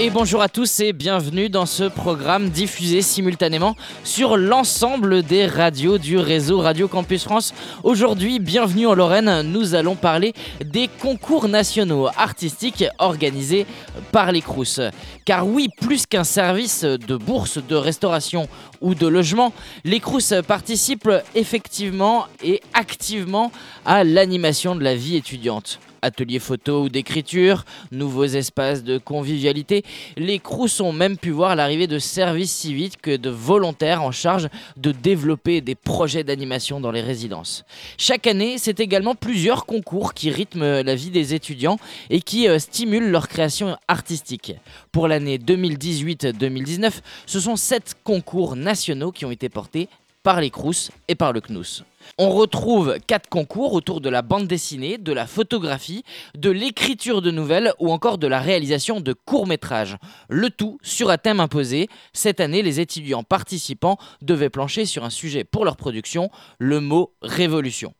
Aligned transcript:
Et 0.00 0.10
bonjour 0.10 0.42
à 0.42 0.48
tous 0.48 0.78
et 0.78 0.92
bienvenue 0.92 1.48
dans 1.48 1.66
ce 1.66 1.82
programme 1.82 2.50
diffusé 2.50 3.02
simultanément 3.02 3.74
sur 4.04 4.36
l'ensemble 4.36 5.24
des 5.24 5.44
radios 5.44 5.98
du 5.98 6.18
réseau 6.18 6.60
Radio 6.60 6.86
Campus 6.86 7.24
France. 7.24 7.52
Aujourd'hui, 7.82 8.38
bienvenue 8.38 8.86
en 8.86 8.94
Lorraine, 8.94 9.42
nous 9.42 9.74
allons 9.74 9.96
parler 9.96 10.34
des 10.64 10.86
concours 10.86 11.48
nationaux 11.48 12.06
artistiques 12.16 12.84
organisés 13.00 13.66
par 14.12 14.30
les 14.30 14.40
Crous. 14.40 14.80
Car 15.24 15.48
oui, 15.48 15.68
plus 15.80 16.06
qu'un 16.06 16.22
service 16.22 16.84
de 16.84 17.16
bourse, 17.16 17.58
de 17.58 17.74
restauration 17.74 18.48
ou 18.80 18.94
de 18.94 19.08
logement, 19.08 19.52
les 19.82 19.98
Crous 19.98 20.32
participent 20.46 21.10
effectivement 21.34 22.26
et 22.44 22.60
activement 22.72 23.50
à 23.84 24.04
l'animation 24.04 24.76
de 24.76 24.84
la 24.84 24.94
vie 24.94 25.16
étudiante 25.16 25.80
ateliers 26.02 26.38
photo 26.38 26.84
ou 26.84 26.88
d'écriture, 26.88 27.64
nouveaux 27.92 28.24
espaces 28.24 28.84
de 28.84 28.98
convivialité. 28.98 29.84
Les 30.16 30.38
Crous 30.38 30.80
ont 30.80 30.92
même 30.92 31.16
pu 31.16 31.30
voir 31.30 31.56
l'arrivée 31.56 31.86
de 31.86 31.98
services 31.98 32.52
civiques 32.52 33.08
de 33.08 33.30
volontaires 33.30 34.02
en 34.02 34.12
charge 34.12 34.48
de 34.76 34.92
développer 34.92 35.60
des 35.60 35.74
projets 35.74 36.24
d'animation 36.24 36.80
dans 36.80 36.90
les 36.90 37.00
résidences. 37.00 37.64
Chaque 37.96 38.26
année, 38.26 38.58
c'est 38.58 38.80
également 38.80 39.14
plusieurs 39.14 39.66
concours 39.66 40.14
qui 40.14 40.30
rythment 40.30 40.82
la 40.82 40.94
vie 40.94 41.10
des 41.10 41.34
étudiants 41.34 41.78
et 42.10 42.20
qui 42.20 42.48
euh, 42.48 42.58
stimulent 42.58 43.10
leur 43.10 43.28
création 43.28 43.76
artistique. 43.88 44.54
Pour 44.92 45.08
l'année 45.08 45.38
2018-2019, 45.38 46.92
ce 47.26 47.40
sont 47.40 47.56
sept 47.56 47.94
concours 48.04 48.56
nationaux 48.56 49.12
qui 49.12 49.24
ont 49.24 49.30
été 49.30 49.48
portés 49.48 49.88
par 50.28 50.42
les 50.42 50.50
Crous 50.50 50.90
et 51.08 51.14
par 51.14 51.32
le 51.32 51.40
CNUS. 51.40 51.84
On 52.18 52.28
retrouve 52.28 52.98
quatre 53.06 53.30
concours 53.30 53.72
autour 53.72 54.02
de 54.02 54.10
la 54.10 54.20
bande 54.20 54.46
dessinée, 54.46 54.98
de 54.98 55.14
la 55.14 55.26
photographie, 55.26 56.04
de 56.36 56.50
l'écriture 56.50 57.22
de 57.22 57.30
nouvelles 57.30 57.72
ou 57.78 57.90
encore 57.90 58.18
de 58.18 58.26
la 58.26 58.38
réalisation 58.38 59.00
de 59.00 59.14
courts-métrages. 59.14 59.96
Le 60.28 60.50
tout 60.50 60.76
sur 60.82 61.08
un 61.08 61.16
thème 61.16 61.40
imposé. 61.40 61.88
Cette 62.12 62.40
année, 62.40 62.60
les 62.60 62.78
étudiants 62.78 63.22
participants 63.22 63.96
devaient 64.20 64.50
plancher 64.50 64.84
sur 64.84 65.02
un 65.02 65.08
sujet 65.08 65.44
pour 65.44 65.64
leur 65.64 65.78
production, 65.78 66.28
le 66.58 66.80
mot 66.80 67.14
révolution. 67.22 67.94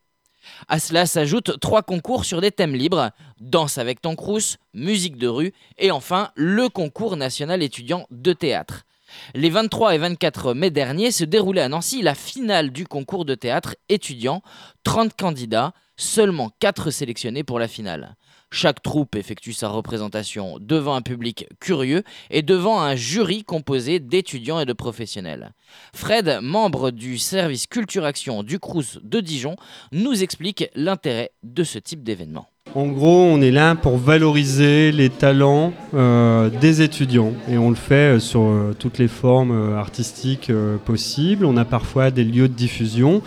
À 0.69 0.81
cela 0.81 1.07
s'ajoutent 1.07 1.59
trois 1.61 1.81
concours 1.81 2.27
sur 2.27 2.43
des 2.43 2.51
thèmes 2.51 2.75
libres, 2.75 3.09
danse 3.41 3.79
avec 3.79 4.03
ton 4.03 4.17
crous, 4.17 4.59
musique 4.75 5.17
de 5.17 5.29
rue 5.29 5.55
et 5.79 5.91
enfin 5.91 6.31
le 6.35 6.69
concours 6.69 7.17
national 7.17 7.63
étudiant 7.63 8.07
de 8.11 8.35
théâtre. 8.35 8.85
Les 9.35 9.51
23 9.51 9.95
et 9.95 9.99
24 9.99 10.55
mai 10.55 10.71
dernier 10.71 11.11
se 11.11 11.25
déroulait 11.25 11.63
à 11.63 11.69
Nancy 11.69 12.03
la 12.03 12.15
finale 12.15 12.71
du 12.71 12.87
concours 12.87 13.25
de 13.25 13.35
théâtre 13.35 13.77
étudiant. 13.89 14.43
30 14.85 15.15
candidats, 15.17 15.73
seulement 15.97 16.51
4 16.61 16.91
sélectionnés 16.91 17.45
pour 17.45 17.59
la 17.59 17.69
finale. 17.69 18.17
Chaque 18.51 18.83
troupe 18.83 19.15
effectue 19.15 19.53
sa 19.53 19.69
représentation 19.69 20.57
devant 20.59 20.95
un 20.95 21.03
public 21.03 21.47
curieux 21.61 22.03
et 22.31 22.41
devant 22.41 22.81
un 22.81 22.95
jury 22.95 23.45
composé 23.45 24.01
d'étudiants 24.01 24.59
et 24.61 24.65
de 24.65 24.73
professionnels. 24.73 25.53
Fred, 25.93 26.39
membre 26.41 26.91
du 26.91 27.19
service 27.19 27.67
Culture 27.67 28.07
Action 28.07 28.43
du 28.43 28.59
Crous 28.59 29.01
de 29.03 29.21
Dijon, 29.21 29.57
nous 29.93 30.23
explique 30.23 30.71
l'intérêt 30.75 31.33
de 31.43 31.63
ce 31.63 31.79
type 31.79 32.03
d'événement. 32.03 32.49
En 32.79 32.87
gros, 32.87 33.25
on 33.25 33.41
est 33.41 33.51
là 33.51 33.75
pour 33.75 33.97
valoriser 33.97 34.93
les 34.93 35.11
talents 35.11 35.73
euh, 35.95 36.49
des 36.49 36.81
étudiants 36.81 37.33
et 37.51 37.59
on 37.59 37.71
le 37.71 37.75
fait 37.75 38.15
euh, 38.15 38.19
sur 38.21 38.43
euh, 38.43 38.73
toutes 38.79 38.99
les 38.99 39.09
formes 39.09 39.75
artistiques 39.77 40.53
possibles. 40.85 41.45
On 41.45 41.57
a 41.57 41.65
parfois 41.65 42.13
des 42.13 42.23
lieux 42.23 42.47
de 42.47 42.55
diffusion 42.55 43.21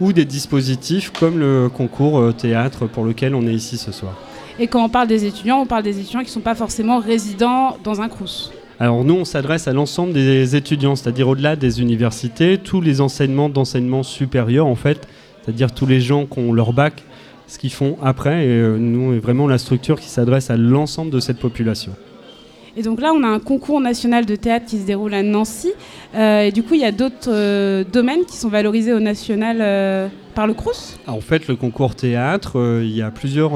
ou 0.00 0.14
des 0.14 0.24
dispositifs 0.24 1.10
comme 1.10 1.38
le 1.38 1.68
concours 1.68 2.32
théâtre 2.34 2.86
pour 2.86 3.04
lequel 3.04 3.34
on 3.34 3.46
est 3.46 3.52
ici 3.52 3.76
ce 3.76 3.92
soir. 3.92 4.14
Et 4.58 4.68
quand 4.68 4.82
on 4.82 4.88
parle 4.88 5.08
des 5.08 5.26
étudiants, 5.26 5.58
on 5.58 5.66
parle 5.66 5.82
des 5.82 6.00
étudiants 6.00 6.20
qui 6.20 6.28
ne 6.28 6.32
sont 6.32 6.40
pas 6.40 6.54
forcément 6.54 6.98
résidents 6.98 7.76
dans 7.84 8.00
un 8.00 8.08
crous. 8.08 8.52
Alors 8.80 9.04
nous, 9.04 9.16
on 9.16 9.26
s'adresse 9.26 9.68
à 9.68 9.74
l'ensemble 9.74 10.14
des 10.14 10.56
étudiants, 10.56 10.96
c'est-à-dire 10.96 11.28
au-delà 11.28 11.56
des 11.56 11.82
universités, 11.82 12.56
tous 12.56 12.80
les 12.80 13.02
enseignements 13.02 13.50
d'enseignement 13.50 14.02
supérieur 14.02 14.66
en 14.66 14.76
fait, 14.76 15.06
c'est-à-dire 15.42 15.74
tous 15.74 15.84
les 15.84 16.00
gens 16.00 16.24
qui 16.24 16.38
ont 16.38 16.54
leur 16.54 16.72
bac 16.72 17.04
ce 17.46 17.58
qu'ils 17.58 17.72
font 17.72 17.96
après. 18.02 18.46
Et 18.46 18.48
euh, 18.48 18.76
nous, 18.78 19.14
est 19.14 19.18
vraiment 19.18 19.46
la 19.46 19.58
structure 19.58 20.00
qui 20.00 20.08
s'adresse 20.08 20.50
à 20.50 20.56
l'ensemble 20.56 21.10
de 21.10 21.20
cette 21.20 21.38
population. 21.38 21.92
Et 22.76 22.82
donc 22.82 23.00
là, 23.00 23.12
on 23.14 23.22
a 23.22 23.28
un 23.28 23.38
concours 23.38 23.80
national 23.80 24.26
de 24.26 24.34
théâtre 24.34 24.66
qui 24.66 24.80
se 24.80 24.86
déroule 24.86 25.14
à 25.14 25.22
Nancy. 25.22 25.72
Euh, 26.16 26.42
et 26.42 26.50
du 26.50 26.64
coup, 26.64 26.74
il 26.74 26.80
y 26.80 26.84
a 26.84 26.90
d'autres 26.90 27.30
euh, 27.30 27.84
domaines 27.84 28.24
qui 28.26 28.36
sont 28.36 28.48
valorisés 28.48 28.92
au 28.92 28.98
national 28.98 30.10
par 30.34 30.48
le 30.48 30.54
CRUS 30.54 30.98
En 31.06 31.20
fait, 31.20 31.46
le 31.46 31.54
concours 31.54 31.94
théâtre, 31.94 32.80
il 32.82 32.90
y 32.90 33.02
a 33.02 33.12
plusieurs. 33.12 33.52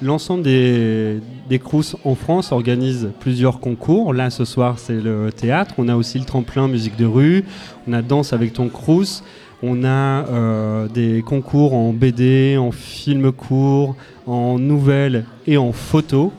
L'ensemble 0.00 0.42
des, 0.42 1.20
des 1.50 1.58
CRUS 1.58 1.96
en 2.04 2.14
France 2.14 2.52
organise 2.52 3.10
plusieurs 3.20 3.60
concours. 3.60 4.14
Là, 4.14 4.30
ce 4.30 4.46
soir, 4.46 4.78
c'est 4.78 5.02
le 5.02 5.30
théâtre. 5.30 5.74
On 5.76 5.88
a 5.88 5.96
aussi 5.96 6.18
le 6.18 6.24
tremplin 6.24 6.66
musique 6.66 6.96
de 6.96 7.04
rue. 7.04 7.44
On 7.86 7.92
a 7.92 8.00
danse 8.00 8.32
avec 8.32 8.54
ton 8.54 8.70
CRUS. 8.70 9.22
On 9.62 9.84
a 9.84 10.26
euh, 10.26 10.88
des 10.88 11.22
concours 11.22 11.74
en 11.74 11.92
BD, 11.92 12.56
en 12.56 12.72
film 12.72 13.30
court, 13.30 13.94
en 14.26 14.58
nouvelles 14.58 15.26
et 15.46 15.58
en 15.58 15.72
photo. 15.72 16.32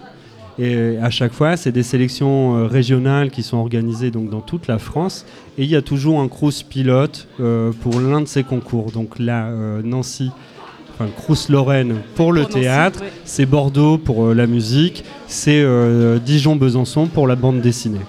Et 0.57 0.97
à 1.01 1.09
chaque 1.11 1.31
fois, 1.31 1.55
c'est 1.55 1.71
des 1.71 1.83
sélections 1.83 2.57
euh, 2.57 2.65
régionales 2.65 3.29
qui 3.29 3.43
sont 3.43 3.57
organisées 3.57 4.09
donc, 4.09 4.29
dans 4.29 4.41
toute 4.41 4.67
la 4.67 4.79
France. 4.79 5.25
Et 5.57 5.63
il 5.63 5.69
y 5.69 5.75
a 5.75 5.83
toujours 5.83 6.19
un 6.19 6.27
Crous 6.27 6.63
pilote 6.63 7.27
euh, 7.39 7.71
pour 7.81 7.99
l'un 7.99 8.21
de 8.21 8.27
ces 8.27 8.43
concours. 8.43 8.91
Donc 8.91 9.19
là, 9.19 9.51
Nancy, 9.83 10.31
enfin 10.93 11.09
Crous 11.15 11.49
Lorraine 11.49 11.97
pour 12.15 12.33
le 12.33 12.45
théâtre, 12.45 13.03
c'est 13.23 13.45
Bordeaux 13.45 13.99
pour 13.99 14.33
la 14.33 14.47
musique, 14.47 15.03
c'est 15.27 15.63
Dijon-Besançon 16.25 17.07
pour 17.07 17.27
la 17.27 17.35
bande 17.35 17.61
dessinée. 17.61 18.01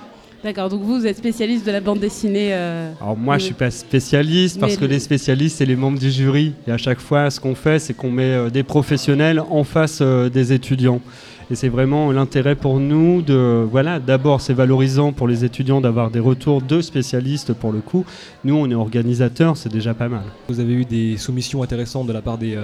D'accord, 0.45 0.69
donc 0.69 0.83
vous, 0.83 0.99
vous 0.99 1.07
êtes 1.07 1.19
spécialiste 1.19 1.65
de 1.65 1.71
la 1.71 1.81
bande 1.81 2.01
dessinée 2.01 2.49
euh, 2.51 2.93
Alors 3.01 3.17
moi, 3.17 3.39
je 3.39 3.45
suis 3.45 3.55
pas 3.55 3.71
spécialiste 3.71 4.59
parce 4.59 4.77
que 4.77 4.85
les 4.85 4.99
spécialistes, 4.99 5.59
c'est 5.59 5.67
les 5.67 5.77
membres 5.77 6.01
du 6.01 6.11
jury. 6.11 6.55
Et 6.67 6.73
à 6.73 6.79
chaque 6.79 6.99
fois, 6.99 7.31
ce 7.31 7.39
qu'on 7.39 7.55
fait, 7.55 7.79
c'est 7.79 7.95
qu'on 7.95 8.11
met 8.11 8.25
euh, 8.25 8.51
des 8.51 8.65
professionnels 8.65 9.39
en 9.39 9.63
face 9.63 10.01
euh, 10.03 10.29
des 10.29 10.53
étudiants. 10.53 11.01
Et 11.49 11.55
c'est 11.55 11.69
vraiment 11.69 12.11
l'intérêt 12.11 12.57
pour 12.57 12.81
nous 12.81 13.23
de, 13.23 13.65
voilà, 13.71 14.01
d'abord 14.01 14.41
c'est 14.41 14.55
valorisant 14.55 15.13
pour 15.13 15.29
les 15.29 15.45
étudiants 15.45 15.81
d'avoir 15.81 16.11
des 16.11 16.19
retours 16.19 16.61
de 16.61 16.81
spécialistes 16.81 17.53
pour 17.53 17.71
le 17.71 17.79
coup. 17.79 18.05
Nous, 18.43 18.57
on 18.57 18.69
est 18.69 18.75
organisateurs, 18.75 19.57
c'est 19.57 19.73
déjà 19.73 19.95
pas 19.95 20.09
mal. 20.09 20.25
Vous 20.49 20.59
avez 20.59 20.73
eu 20.73 20.85
des 20.85 21.19
soumissions 21.19 21.63
intéressantes 21.63 22.09
de 22.09 22.13
la 22.13 22.23
part 22.23 22.39
des, 22.39 22.57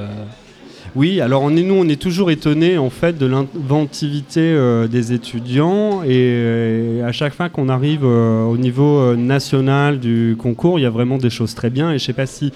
oui, 0.94 1.20
alors 1.20 1.42
on 1.42 1.54
est, 1.56 1.62
nous, 1.62 1.74
on 1.74 1.88
est 1.88 2.00
toujours 2.00 2.30
étonnés 2.30 2.78
en 2.78 2.90
fait 2.90 3.18
de 3.18 3.26
l'inventivité 3.26 4.40
euh, 4.40 4.88
des 4.88 5.12
étudiants 5.12 6.02
et, 6.02 6.08
euh, 6.10 7.06
à 7.06 7.12
chaque 7.12 7.34
fois 7.34 7.48
qu'on 7.48 7.68
arrive 7.68 8.04
euh, 8.04 8.44
au 8.44 8.56
niveau 8.56 9.14
national 9.14 10.00
du 10.00 10.36
concours, 10.38 10.78
il 10.78 10.82
y 10.82 10.86
a 10.86 10.90
vraiment 10.90 11.18
des 11.18 11.30
choses 11.30 11.54
très 11.54 11.70
bien 11.70 11.92
et 11.92 11.98
je 11.98 12.04
sais 12.04 12.12
pas 12.12 12.26
si 12.26 12.52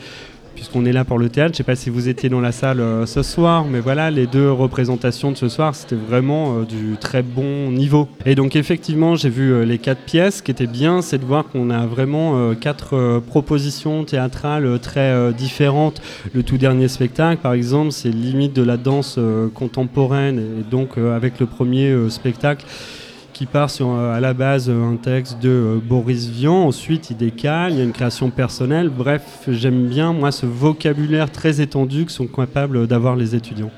puisqu'on 0.63 0.85
est 0.85 0.93
là 0.93 1.05
pour 1.05 1.19
le 1.19 1.29
théâtre. 1.29 1.49
Je 1.49 1.55
ne 1.55 1.57
sais 1.57 1.65
pas 1.65 1.75
si 1.75 1.91
vous 1.91 2.09
étiez 2.09 2.29
dans 2.29 2.41
la 2.41 2.53
salle 2.53 2.79
euh, 2.79 3.05
ce 3.05 3.25
soir, 3.25 3.65
mais 3.65 3.81
voilà, 3.81 4.13
les 4.13 4.29
deux 4.29 4.49
représentations 4.49 5.33
de 5.33 5.37
ce 5.37 5.49
soir, 5.49 5.75
c'était 5.75 5.97
vraiment 5.97 6.59
euh, 6.59 6.65
du 6.65 6.97
très 7.01 7.23
bon 7.23 7.73
niveau. 7.73 8.07
Et 8.27 8.37
donc 8.37 8.55
effectivement, 8.55 9.17
j'ai 9.17 9.29
vu 9.29 9.53
euh, 9.53 9.65
les 9.65 9.79
quatre 9.79 10.03
pièces. 10.03 10.37
Ce 10.37 10.43
qui 10.45 10.53
était 10.53 10.69
bien, 10.69 11.03
c'est 11.03 11.19
de 11.19 11.25
voir 11.25 11.49
qu'on 11.49 11.69
a 11.71 11.85
vraiment 11.87 12.55
quatre 12.55 13.21
propositions 13.27 14.05
théâtrales 14.05 14.79
très 14.79 15.33
différentes. 15.33 16.01
Le 16.33 16.45
tout 16.45 16.59
dernier 16.59 16.87
spectacle, 16.87 17.43
par 17.43 17.55
exemple, 17.55 17.91
c'est 17.91 18.11
limite 18.11 18.55
de 18.55 18.63
la 18.63 18.77
danse 18.77 19.19
contemporaine, 19.55 20.39
et 20.39 20.71
donc 20.71 20.97
avec 20.97 21.41
le 21.41 21.47
premier 21.47 21.93
spectacle 22.09 22.65
qui 23.43 23.47
part 23.47 23.71
sur 23.71 23.91
euh, 23.91 24.15
à 24.15 24.21
la 24.21 24.35
base 24.35 24.71
euh, 24.71 24.85
un 24.85 24.95
texte 24.95 25.41
de 25.41 25.49
euh, 25.49 25.79
Boris 25.83 26.29
Vian, 26.29 26.63
ensuite 26.63 27.11
il 27.11 27.17
décale, 27.17 27.73
il 27.73 27.79
y 27.79 27.81
a 27.81 27.85
une 27.85 27.91
création 27.91 28.31
personnelle, 28.31 28.89
bref, 28.89 29.23
j'aime 29.49 29.89
bien 29.89 30.13
moi 30.13 30.31
ce 30.31 30.47
vocabulaire 30.47 31.29
très 31.29 31.61
étendu 31.61 32.05
que 32.05 32.13
sont 32.13 32.29
capables 32.29 32.87
d'avoir 32.87 33.17
les 33.17 33.35
étudiants. 33.35 33.73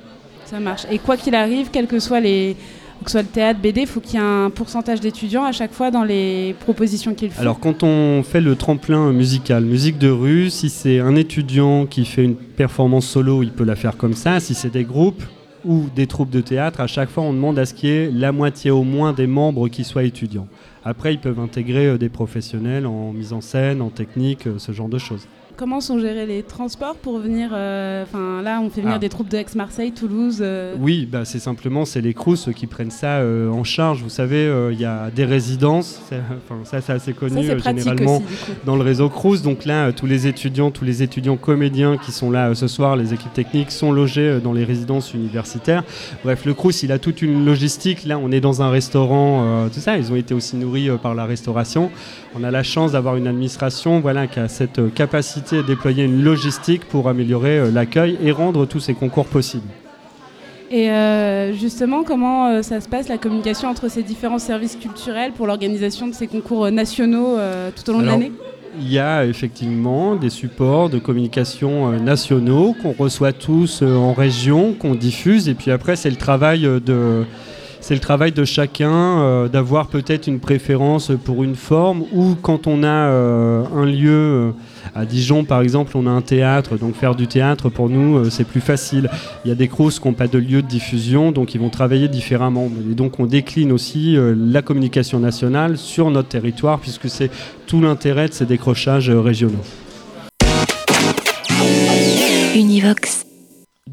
Ça 0.45 0.61
marche. 0.61 0.83
Et 0.91 0.99
quoi 0.99 1.17
qu'il 1.17 1.35
arrive, 1.35 1.69
quel 1.73 1.87
que 1.87 1.99
soit 1.99 2.21
les 2.21 2.57
que 3.03 3.11
ce 3.11 3.13
soit 3.13 3.23
le 3.23 3.29
théâtre, 3.29 3.61
BD, 3.61 3.83
il 3.83 3.87
faut 3.87 4.01
qu'il 4.01 4.15
y 4.15 4.23
ait 4.23 4.27
un 4.27 4.51
pourcentage 4.51 5.01
d'étudiants 5.01 5.45
à 5.45 5.53
chaque 5.53 5.73
fois 5.73 5.91
dans 5.91 6.05
les 6.05 6.55
propositions 6.61 7.15
qu'ils 7.15 7.31
font. 7.31 7.41
Alors 7.41 7.59
quand 7.59 7.83
on 7.83 8.23
fait 8.23 8.43
le 8.43 8.57
tremplin 8.57 9.13
musical, 9.13 9.65
musique 9.65 9.97
de 9.99 10.11
rue, 10.11 10.51
si 10.51 10.69
c'est 10.69 11.01
un 11.01 11.17
étudiant 11.17 11.87
qui 11.87 12.05
fait 12.05 12.25
une 12.25 12.37
performance 12.37 13.07
solo, 13.07 13.43
il 13.43 13.51
peut 13.51 13.65
la 13.65 13.77
faire 13.77 13.97
comme 13.97 14.15
ça. 14.15 14.41
Si 14.41 14.55
c'est 14.55 14.71
des 14.71 14.85
groupes, 14.85 15.23
ou 15.65 15.85
des 15.95 16.07
troupes 16.07 16.31
de 16.31 16.41
théâtre, 16.41 16.81
à 16.81 16.87
chaque 16.87 17.09
fois 17.09 17.23
on 17.23 17.33
demande 17.33 17.59
à 17.59 17.67
ce 17.67 17.75
qu'il 17.75 17.89
y 17.89 17.93
ait 17.93 18.11
la 18.11 18.33
moitié 18.33 18.71
au 18.71 18.83
moins 18.83 19.13
des 19.13 19.27
membres 19.27 19.69
qui 19.69 19.85
soient 19.85 20.05
étudiants. 20.05 20.49
Après, 20.85 21.15
ils 21.15 21.19
peuvent 21.19 21.41
intégrer 21.41 21.87
euh, 21.87 21.99
des 21.99 22.11
professionnels 22.11 22.87
en 22.87 23.13
mise 23.13 23.33
en 23.33 23.41
scène, 23.41 23.81
en 23.81 23.89
technique, 23.89 24.47
euh, 24.47 24.59
ce 24.59 24.73
genre 24.73 24.89
de 24.89 24.99
choses. 24.99 25.27
Comment 25.57 25.81
sont 25.81 26.01
gérés 26.01 26.27
les 26.27 26.43
transports 26.43 26.97
pour 26.97 27.19
venir 27.21 27.51
euh, 27.53 28.03
Enfin, 28.03 28.43
là, 28.43 28.61
on 28.61 28.71
fait 28.71 28.81
venir 28.81 28.97
Ah. 28.97 28.99
des 28.99 29.09
troupes 29.09 29.29
de 29.29 29.37
Aix-Marseille, 29.37 29.93
Toulouse. 29.93 30.39
euh, 30.41 30.75
Oui, 30.81 31.07
bah, 31.11 31.25
c'est 31.25 31.39
simplement 31.39 31.85
c'est 31.85 32.01
les 32.01 32.13
Crous 32.13 32.49
qui 32.57 32.67
prennent 32.67 32.91
ça 32.91 33.19
euh, 33.19 33.49
en 33.51 33.63
charge. 33.63 34.03
Vous 34.03 34.09
savez, 34.09 34.51
il 34.73 34.81
y 34.81 34.85
a 34.85 35.11
des 35.15 35.25
résidences, 35.25 36.01
enfin, 36.11 36.61
ça 36.65 36.81
c'est 36.81 36.93
assez 36.93 37.13
connu 37.13 37.47
Ça, 37.47 37.57
généralement 37.59 38.17
aussi, 38.17 38.25
dans 38.67 38.75
le 38.75 38.83
réseau 38.83 39.09
Crous. 39.09 39.43
Donc 39.43 39.65
là, 39.65 39.93
tous 39.93 40.07
les 40.07 40.27
étudiants, 40.27 40.73
tous 40.73 40.85
les 40.85 41.05
étudiants 41.05 41.37
comédiens 41.37 41.99
qui 41.99 42.11
sont 42.11 42.33
là 42.33 42.53
ce 42.57 42.67
soir, 42.67 42.97
les 42.97 43.15
équipes 43.15 43.33
techniques 43.33 43.71
sont 43.71 43.93
logés 43.93 44.41
dans 44.43 44.53
les 44.53 44.65
résidences 44.65 45.15
universitaires. 45.15 45.85
Bref, 46.25 46.45
le 46.47 46.55
Crous, 46.55 46.83
il 46.83 46.91
a 46.91 46.99
toute 46.99 47.23
une 47.23 47.45
logistique. 47.45 48.05
Là, 48.07 48.19
on 48.19 48.33
est 48.33 48.41
dans 48.41 48.61
un 48.61 48.71
restaurant, 48.71 49.69
tout 49.73 49.81
ça. 49.81 49.99
Ils 49.99 50.11
ont 50.11 50.17
été 50.17 50.35
aussi 50.35 50.57
nourris 50.57 50.89
par 51.01 51.15
la 51.15 51.27
restauration. 51.27 51.93
On 52.37 52.43
a 52.43 52.51
la 52.51 52.65
chance 52.65 52.91
d'avoir 52.93 53.15
une 53.17 53.29
administration, 53.29 54.01
voilà, 54.01 54.27
qui 54.27 54.41
a 54.41 54.49
cette 54.49 54.81
euh, 54.81 54.89
capacité 55.45 55.59
à 55.59 55.63
déployer 55.63 56.05
une 56.05 56.23
logistique 56.23 56.85
pour 56.87 57.09
améliorer 57.09 57.59
euh, 57.59 57.71
l'accueil 57.71 58.19
et 58.23 58.33
rendre 58.33 58.67
tous 58.67 58.81
ces 58.81 58.95
concours 58.95 59.27
possibles. 59.27 59.69
Et 60.71 60.91
euh, 60.91 61.53
justement, 61.53 62.03
comment 62.03 62.49
euh, 62.49 62.63
ça 62.63 62.81
se 62.81 62.89
passe 62.89 63.09
la 63.09 63.19
communication 63.19 63.69
entre 63.69 63.89
ces 63.89 64.03
différents 64.03 64.39
services 64.39 64.77
culturels 64.77 65.33
pour 65.33 65.47
l'organisation 65.47 66.09
de 66.09 66.15
ces 66.15 66.27
concours 66.27 66.71
nationaux 66.71 67.39
euh, 67.39 67.71
tout 67.71 67.89
au 67.91 67.93
long 67.93 68.01
Alors, 68.01 68.17
de 68.17 68.23
l'année? 68.23 68.33
Il 68.81 68.91
y 68.91 68.99
a 68.99 69.25
effectivement 69.25 70.17
des 70.17 70.31
supports 70.31 70.91
de 70.91 70.99
communication 70.99 71.93
nationaux 71.93 72.75
qu'on 72.83 72.93
reçoit 72.93 73.33
tous 73.33 73.83
en 73.83 74.13
région, 74.13 74.73
qu'on 74.73 74.97
diffuse, 74.97 75.49
et 75.49 75.55
puis 75.55 75.71
après 75.71 75.95
c'est 75.95 76.11
le 76.11 76.17
travail 76.17 76.63
de 76.63 77.25
c'est 77.85 77.93
le 77.93 78.01
travail 78.01 78.33
de 78.33 78.47
chacun 78.47 79.21
euh, 79.21 79.47
d'avoir 79.47 79.89
peut-être 79.89 80.27
une 80.27 80.41
préférence 80.41 81.13
pour 81.23 81.45
une 81.45 81.55
forme 81.55 82.05
ou 82.15 82.35
quand 82.35 82.67
on 82.67 82.83
a 82.83 82.87
euh, 82.87 83.63
un 83.77 83.85
lieu 83.85 84.55
à 84.95 85.05
Dijon 85.05 85.45
par 85.45 85.61
exemple 85.61 85.97
on 85.97 86.07
a 86.07 86.11
un 86.11 86.23
théâtre 86.23 86.77
donc 86.77 86.95
faire 86.95 87.15
du 87.15 87.27
théâtre 87.27 87.69
pour 87.69 87.89
nous 87.89 88.19
euh, 88.19 88.31
c'est 88.31 88.45
plus 88.45 88.61
facile 88.61 89.11
il 89.45 89.49
y 89.49 89.53
a 89.53 89.55
des 89.55 89.69
crous 89.69 89.99
qui 89.99 90.09
n'ont 90.09 90.15
pas 90.15 90.29
de 90.29 90.39
lieu 90.39 90.63
de 90.63 90.69
diffusion 90.69 91.33
donc 91.33 91.55
ils 91.55 91.61
vont 91.61 91.71
travailler 91.71 92.09
différemment 92.09 92.71
et 92.91 92.95
donc 92.95 93.19
on 93.21 93.27
décline 93.27 93.73
aussi 93.73 94.17
euh, 94.17 94.35
la 94.37 94.63
communication 94.63 95.19
nationale 95.19 95.77
sur 95.77 96.11
notre 96.11 96.29
territoire 96.29 96.79
puisque 96.79 97.09
c'est 97.09 97.31
tout 97.67 97.81
l'intérêt 97.81 98.29
de 98.29 98.33
ces 98.35 98.47
décrochages 98.47 99.11
euh, 99.11 99.21
régionaux. 99.21 99.65
Univox. 102.55 103.24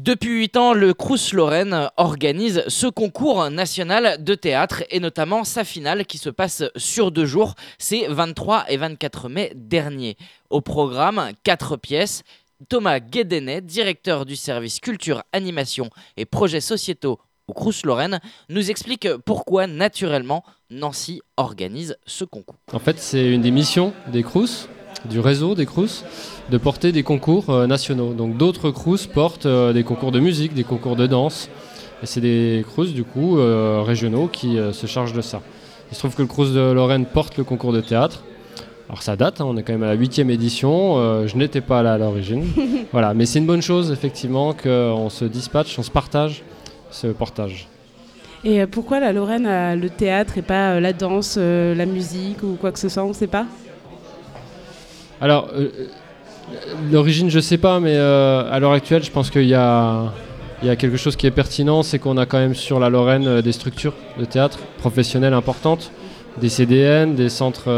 Depuis 0.04 0.30
8 0.30 0.56
ans, 0.56 0.74
le 0.74 0.94
Crous 0.94 1.32
Lorraine 1.32 1.88
organise 1.96 2.64
ce 2.66 2.88
concours 2.88 3.48
national 3.50 4.16
de 4.24 4.34
théâtre 4.34 4.82
et 4.90 4.98
notamment 4.98 5.44
sa 5.44 5.62
finale 5.62 6.06
qui 6.06 6.18
se 6.18 6.28
passe 6.28 6.64
sur 6.74 7.12
deux 7.12 7.24
jours. 7.24 7.54
C'est 7.78 8.08
23 8.08 8.64
et 8.68 8.78
24 8.78 9.28
mai 9.28 9.52
dernier. 9.54 10.16
Au 10.50 10.60
programme, 10.60 11.30
quatre 11.44 11.76
pièces. 11.76 12.24
Thomas 12.68 12.98
Guédenet, 12.98 13.60
directeur 13.60 14.26
du 14.26 14.34
service 14.34 14.80
culture, 14.80 15.22
animation 15.32 15.88
et 16.16 16.24
projets 16.24 16.60
sociétaux 16.60 17.20
au 17.46 17.52
Crous 17.52 17.84
Lorraine, 17.84 18.18
nous 18.48 18.70
explique 18.72 19.06
pourquoi 19.24 19.68
naturellement 19.68 20.42
Nancy 20.68 21.20
organise 21.36 21.96
ce 22.06 22.24
concours. 22.24 22.56
En 22.72 22.80
fait, 22.80 22.98
c'est 22.98 23.30
une 23.30 23.42
des 23.42 23.52
missions 23.52 23.94
des 24.08 24.24
Crous, 24.24 24.68
du 25.08 25.20
réseau 25.20 25.54
des 25.54 25.66
Crous, 25.66 26.04
de 26.50 26.58
porter 26.58 26.92
des 26.92 27.02
concours 27.02 27.50
euh, 27.50 27.66
nationaux. 27.66 28.12
Donc 28.12 28.36
d'autres 28.36 28.70
Crous 28.70 29.06
portent 29.06 29.46
euh, 29.46 29.72
des 29.72 29.84
concours 29.84 30.12
de 30.12 30.20
musique, 30.20 30.54
des 30.54 30.64
concours 30.64 30.96
de 30.96 31.06
danse. 31.06 31.48
Et 32.02 32.06
c'est 32.06 32.20
des 32.20 32.64
Crous, 32.68 32.92
du 32.92 33.04
coup, 33.04 33.38
euh, 33.38 33.82
régionaux 33.84 34.28
qui 34.28 34.58
se 34.72 34.86
chargent 34.86 35.12
de 35.12 35.20
ça. 35.20 35.40
Il 35.90 35.94
se 35.94 36.00
trouve 36.00 36.14
que 36.14 36.22
le 36.22 36.28
Crous 36.28 36.52
de 36.52 36.72
Lorraine 36.72 37.06
porte 37.06 37.36
le 37.36 37.44
concours 37.44 37.72
de 37.72 37.80
théâtre. 37.80 38.24
Alors 38.88 39.02
ça 39.02 39.16
date, 39.16 39.40
hein, 39.40 39.46
on 39.48 39.56
est 39.56 39.62
quand 39.62 39.72
même 39.72 39.84
à 39.84 39.86
la 39.86 39.94
huitième 39.94 40.28
édition, 40.28 40.98
euh, 40.98 41.26
je 41.26 41.36
n'étais 41.36 41.62
pas 41.62 41.82
là 41.82 41.94
à 41.94 41.98
l'origine. 41.98 42.44
voilà, 42.92 43.14
mais 43.14 43.24
c'est 43.24 43.38
une 43.38 43.46
bonne 43.46 43.62
chose, 43.62 43.90
effectivement, 43.90 44.52
qu'on 44.52 45.08
se 45.08 45.24
dispatche, 45.24 45.78
on 45.78 45.82
se 45.82 45.90
partage 45.90 46.42
ce 46.90 47.06
portage. 47.06 47.68
Et 48.44 48.66
pourquoi 48.66 49.00
la 49.00 49.12
Lorraine 49.12 49.46
a 49.46 49.76
le 49.76 49.88
théâtre 49.88 50.36
et 50.36 50.42
pas 50.42 50.78
la 50.80 50.92
danse, 50.92 51.38
la 51.38 51.86
musique 51.86 52.42
ou 52.42 52.58
quoi 52.60 52.72
que 52.72 52.78
ce 52.78 52.88
soit 52.88 53.04
On 53.04 53.08
ne 53.08 53.14
sait 53.14 53.28
pas? 53.28 53.46
Alors, 55.22 55.50
euh, 55.56 55.68
l'origine, 56.90 57.30
je 57.30 57.38
sais 57.38 57.56
pas, 57.56 57.78
mais 57.78 57.94
euh, 57.94 58.42
à 58.50 58.58
l'heure 58.58 58.72
actuelle, 58.72 59.04
je 59.04 59.10
pense 59.12 59.30
qu'il 59.30 59.46
y 59.46 59.54
a, 59.54 60.12
il 60.62 60.66
y 60.66 60.70
a 60.70 60.74
quelque 60.74 60.96
chose 60.96 61.14
qui 61.14 61.28
est 61.28 61.30
pertinent, 61.30 61.84
c'est 61.84 62.00
qu'on 62.00 62.16
a 62.16 62.26
quand 62.26 62.38
même 62.38 62.56
sur 62.56 62.80
la 62.80 62.88
Lorraine 62.88 63.28
euh, 63.28 63.40
des 63.40 63.52
structures 63.52 63.94
de 64.18 64.24
théâtre 64.24 64.58
professionnelles 64.78 65.32
importantes, 65.32 65.92
des 66.40 66.48
CDN, 66.48 67.14
des 67.14 67.28
centres 67.28 67.70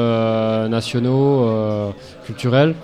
nationaux 0.68 1.92
culturels. 2.24 2.74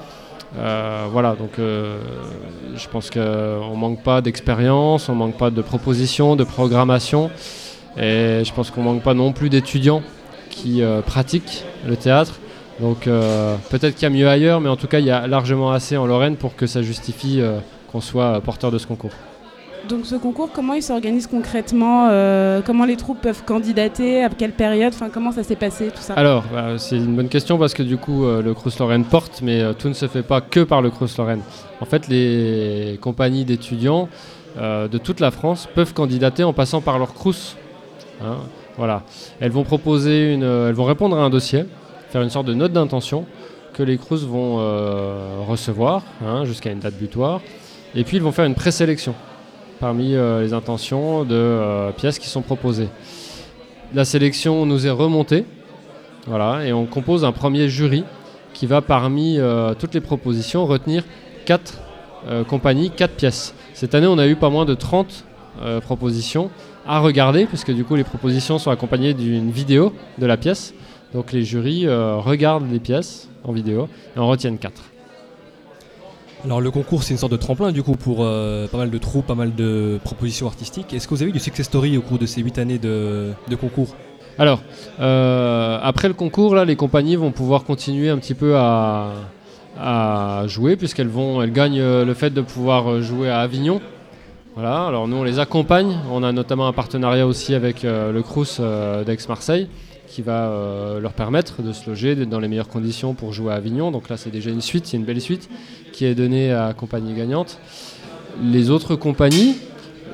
Voilà, 0.57 1.37
donc 1.37 1.53
je 1.59 2.89
pense 2.89 3.09
qu'on 3.09 3.77
manque 3.77 4.03
pas 4.03 4.21
d'expérience, 4.21 5.09
on 5.09 5.15
manque 5.15 5.39
pas 5.39 5.51
de 5.51 5.63
propositions, 5.63 6.35
de 6.35 6.43
programmation, 6.43 7.31
et 7.97 8.43
je 8.45 8.53
pense 8.53 8.73
qu'on 8.73 8.83
manque 8.83 9.03
pas 9.03 9.15
non 9.15 9.33
plus 9.33 9.49
d'étudiants 9.49 10.03
qui 10.51 10.83
pratiquent 11.07 11.65
le 11.87 11.97
théâtre. 11.97 12.41
Donc 12.81 13.07
euh, 13.07 13.57
peut-être 13.71 13.95
qu'il 13.95 14.05
y 14.05 14.07
a 14.07 14.11
mieux 14.11 14.29
ailleurs, 14.29 14.61
mais 14.61 14.69
en 14.69 14.77
tout 14.77 14.87
cas 14.87 15.01
il 15.01 15.07
y 15.07 15.11
a 15.11 15.27
largement 15.27 15.71
assez 15.73 15.97
en 15.97 16.07
Lorraine 16.07 16.37
pour 16.37 16.57
que 16.57 16.67
ça 16.67 16.83
justifie 16.83 17.41
euh, 17.41 17.59
qu'on 17.93 18.01
soit 18.01 18.41
porteur 18.41 18.71
de 18.71 18.79
ce 18.79 18.87
concours. 18.87 19.13
Donc 19.89 20.05
ce 20.05 20.15
concours, 20.15 20.51
comment 20.53 20.75
il 20.75 20.83
s'organise 20.83 21.27
concrètement 21.27 22.09
euh, 22.11 22.61
Comment 22.65 22.85
les 22.85 22.97
troupes 22.97 23.21
peuvent 23.21 23.43
candidater 23.45 24.23
À 24.23 24.29
quelle 24.29 24.53
période 24.53 24.93
Enfin, 24.95 25.09
comment 25.13 25.33
ça 25.33 25.43
s'est 25.43 25.57
passé 25.57 25.89
tout 25.89 26.03
ça? 26.03 26.15
Alors 26.15 26.45
bah, 26.53 26.79
c'est 26.79 26.97
une 26.97 27.17
bonne 27.17 27.29
question 27.29 27.59
parce 27.59 27.75
que 27.75 27.83
du 27.83 27.97
coup 27.97 28.25
euh, 28.25 28.43
le 28.43 28.55
Crous 28.55 28.79
Lorraine 28.79 29.05
porte, 29.05 29.41
mais 29.43 29.61
euh, 29.61 29.73
tout 29.73 29.89
ne 29.89 29.95
se 29.95 30.07
fait 30.07 30.23
pas 30.23 30.41
que 30.41 30.61
par 30.61 30.83
le 30.83 30.91
Crous 30.91 31.17
Lorraine. 31.19 31.41
En 31.81 31.87
fait 31.87 32.09
les 32.09 32.99
compagnies 33.01 33.45
d'étudiants 33.45 34.09
de 34.57 34.99
toute 34.99 35.21
la 35.21 35.31
France 35.31 35.69
peuvent 35.75 35.95
candidater 35.95 36.43
en 36.43 36.53
passant 36.53 36.81
par 36.81 36.99
leur 36.99 37.15
Crous. 37.15 37.57
Hein, 38.23 38.39
voilà. 38.77 39.05
Elles 39.39 39.53
vont 39.53 39.63
proposer 39.63 40.35
une, 40.35 40.43
elles 40.43 40.75
vont 40.75 40.85
répondre 40.85 41.17
à 41.17 41.23
un 41.23 41.31
dossier, 41.31 41.65
faire 42.11 42.23
une 42.23 42.31
sorte 42.31 42.47
de 42.47 42.55
note 42.55 42.73
d'intention 42.73 43.27
que 43.73 43.83
les 43.83 43.97
Crous 43.99 44.25
vont 44.25 44.59
euh, 44.59 45.41
recevoir 45.47 46.03
hein, 46.25 46.45
jusqu'à 46.45 46.71
une 46.71 46.81
date 46.81 46.95
butoir, 46.95 47.41
et 47.95 48.05
puis 48.05 48.17
ils 48.17 48.23
vont 48.23 48.33
faire 48.33 48.45
une 48.45 48.55
présélection 48.55 49.15
parmi 49.79 50.15
euh, 50.15 50.43
les 50.43 50.53
intentions 50.53 51.25
de 51.25 51.35
euh, 51.35 51.91
pièces 51.93 52.19
qui 52.19 52.29
sont 52.29 52.43
proposées. 52.43 52.89
La 53.95 54.05
sélection 54.05 54.67
nous 54.67 54.87
est 54.87 54.91
remontée, 54.91 55.45
voilà, 56.27 56.67
et 56.67 56.73
on 56.73 56.87
compose 56.87 57.25
un 57.25 57.33
premier 57.33 57.69
jury 57.69 58.05
qui 58.53 58.67
va 58.67 58.83
parmi 58.83 59.39
toutes 59.79 59.95
les 59.95 60.01
propositions 60.01 60.67
retenir 60.67 61.05
quatre 61.47 61.81
euh, 62.29 62.45
compagnies, 62.45 62.91
quatre 62.91 63.15
pièces. 63.15 63.55
Cette 63.73 63.95
année, 63.95 64.07
on 64.07 64.19
a 64.19 64.27
eu 64.27 64.37
pas 64.37 64.51
moins 64.51 64.67
de 64.67 64.75
30 64.75 65.25
euh, 65.63 65.81
propositions 65.81 66.51
à 66.87 66.99
regarder, 66.99 67.47
puisque 67.47 67.73
du 67.73 67.85
coup 67.85 67.95
les 67.95 68.05
propositions 68.05 68.59
sont 68.59 68.71
accompagnées 68.71 69.15
d'une 69.15 69.51
vidéo 69.51 69.95
de 70.19 70.27
la 70.27 70.37
pièce. 70.37 70.75
Donc 71.15 71.33
les 71.33 71.45
jurys 71.45 71.87
euh, 71.87 72.17
regardent 72.17 72.71
les 72.71 72.79
pièces 72.79 73.29
en 73.45 73.53
vidéo 73.53 73.89
et 74.17 74.19
en 74.19 74.29
retiennent 74.29 74.59
quatre. 74.59 74.83
Alors 76.45 76.61
le 76.61 76.71
concours 76.71 77.03
c'est 77.03 77.13
une 77.13 77.19
sorte 77.19 77.33
de 77.33 77.37
tremplin 77.37 77.73
du 77.73 77.83
coup 77.83 77.97
pour 77.97 78.19
euh, 78.21 78.67
pas 78.69 78.79
mal 78.79 78.91
de 78.91 78.99
troupes, 78.99 79.27
pas 79.27 79.35
mal 79.35 79.55
de 79.55 79.99
propositions 80.05 80.47
artistiques. 80.47 80.95
Est-ce 80.95 81.07
que 81.09 81.15
vous 81.15 81.23
avez 81.23 81.31
eu 81.31 81.35
du 81.35 81.41
success 81.41 81.67
story 81.67 81.99
au 81.99 82.03
cours 82.03 82.19
de 82.19 82.27
ces 82.27 82.41
8 82.41 82.59
années 82.59 82.79
de, 82.79 83.33
de 83.49 83.57
concours? 83.57 83.95
Alors, 84.39 84.63
euh, 85.01 85.79
après 85.83 86.09
le 86.09 86.15
concours, 86.15 86.55
là, 86.55 86.65
les 86.65 86.77
compagnies 86.77 87.17
vont 87.17 87.31
pouvoir 87.31 87.65
continuer 87.65 88.09
un 88.09 88.17
petit 88.17 88.33
peu 88.33 88.57
à, 88.57 89.13
à 89.79 90.45
jouer, 90.47 90.77
puisqu'elles 90.77 91.09
vont, 91.09 91.43
elles 91.43 91.53
gagnent 91.53 91.83
le 91.83 92.15
fait 92.15 92.31
de 92.31 92.41
pouvoir 92.41 93.03
jouer 93.03 93.29
à 93.29 93.41
Avignon. 93.41 93.83
Voilà, 94.55 94.87
alors 94.87 95.09
nous 95.09 95.17
on 95.17 95.25
les 95.25 95.39
accompagne, 95.39 95.99
on 96.11 96.23
a 96.23 96.33
notamment 96.33 96.67
un 96.67 96.73
partenariat 96.73 97.27
aussi 97.27 97.55
avec 97.55 97.83
le 97.83 98.21
Crous 98.23 98.61
d'Aix-Marseille 98.61 99.69
qui 100.11 100.23
va 100.23 100.49
euh, 100.49 101.01
leur 101.01 101.13
permettre 101.13 101.63
de 101.63 101.73
se 101.73 101.89
loger 101.89 102.15
d'être 102.17 102.29
dans 102.29 102.41
les 102.41 102.49
meilleures 102.49 102.69
conditions 102.69 103.15
pour 103.15 103.33
jouer 103.33 103.53
à 103.53 103.57
Avignon. 103.57 103.91
Donc 103.91 104.09
là 104.09 104.17
c'est 104.17 104.31
déjà 104.31 104.51
une 104.51 104.61
suite, 104.61 104.87
c'est 104.87 104.97
une 104.97 105.05
belle 105.05 105.21
suite 105.21 105.49
qui 105.93 106.05
est 106.05 106.15
donnée 106.15 106.53
à 106.53 106.73
compagnie 106.73 107.15
gagnante. 107.15 107.59
Les 108.43 108.71
autres 108.71 108.97
compagnies, 108.97 109.57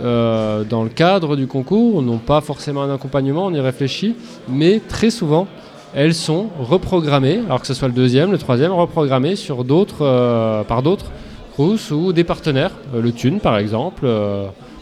euh, 0.03 0.65
dans 0.65 0.85
le 0.85 0.91
cadre 0.91 1.35
du 1.35 1.47
concours, 1.47 2.03
n'ont 2.03 2.19
pas 2.19 2.43
forcément 2.43 2.83
un 2.83 2.95
accompagnement, 2.95 3.47
on 3.47 3.55
y 3.55 3.61
réfléchit, 3.61 4.15
mais 4.49 4.81
très 4.87 5.11
souvent, 5.11 5.47
elles 5.95 6.15
sont 6.15 6.49
reprogrammées, 6.61 7.41
alors 7.47 7.63
que 7.63 7.67
ce 7.67 7.73
soit 7.75 7.89
le 7.89 7.95
deuxième, 7.95 8.31
le 8.31 8.39
troisième, 8.39 8.73
reprogrammées 8.73 9.35
sur 9.35 9.65
euh, 10.01 10.63
par 10.65 10.83
d'autres 10.83 11.11
Crous 11.53 11.91
ou 11.91 12.13
des 12.13 12.25
partenaires. 12.25 12.73
Le 12.95 13.13
Thune, 13.13 13.41
par 13.41 13.57
exemple, 13.57 14.07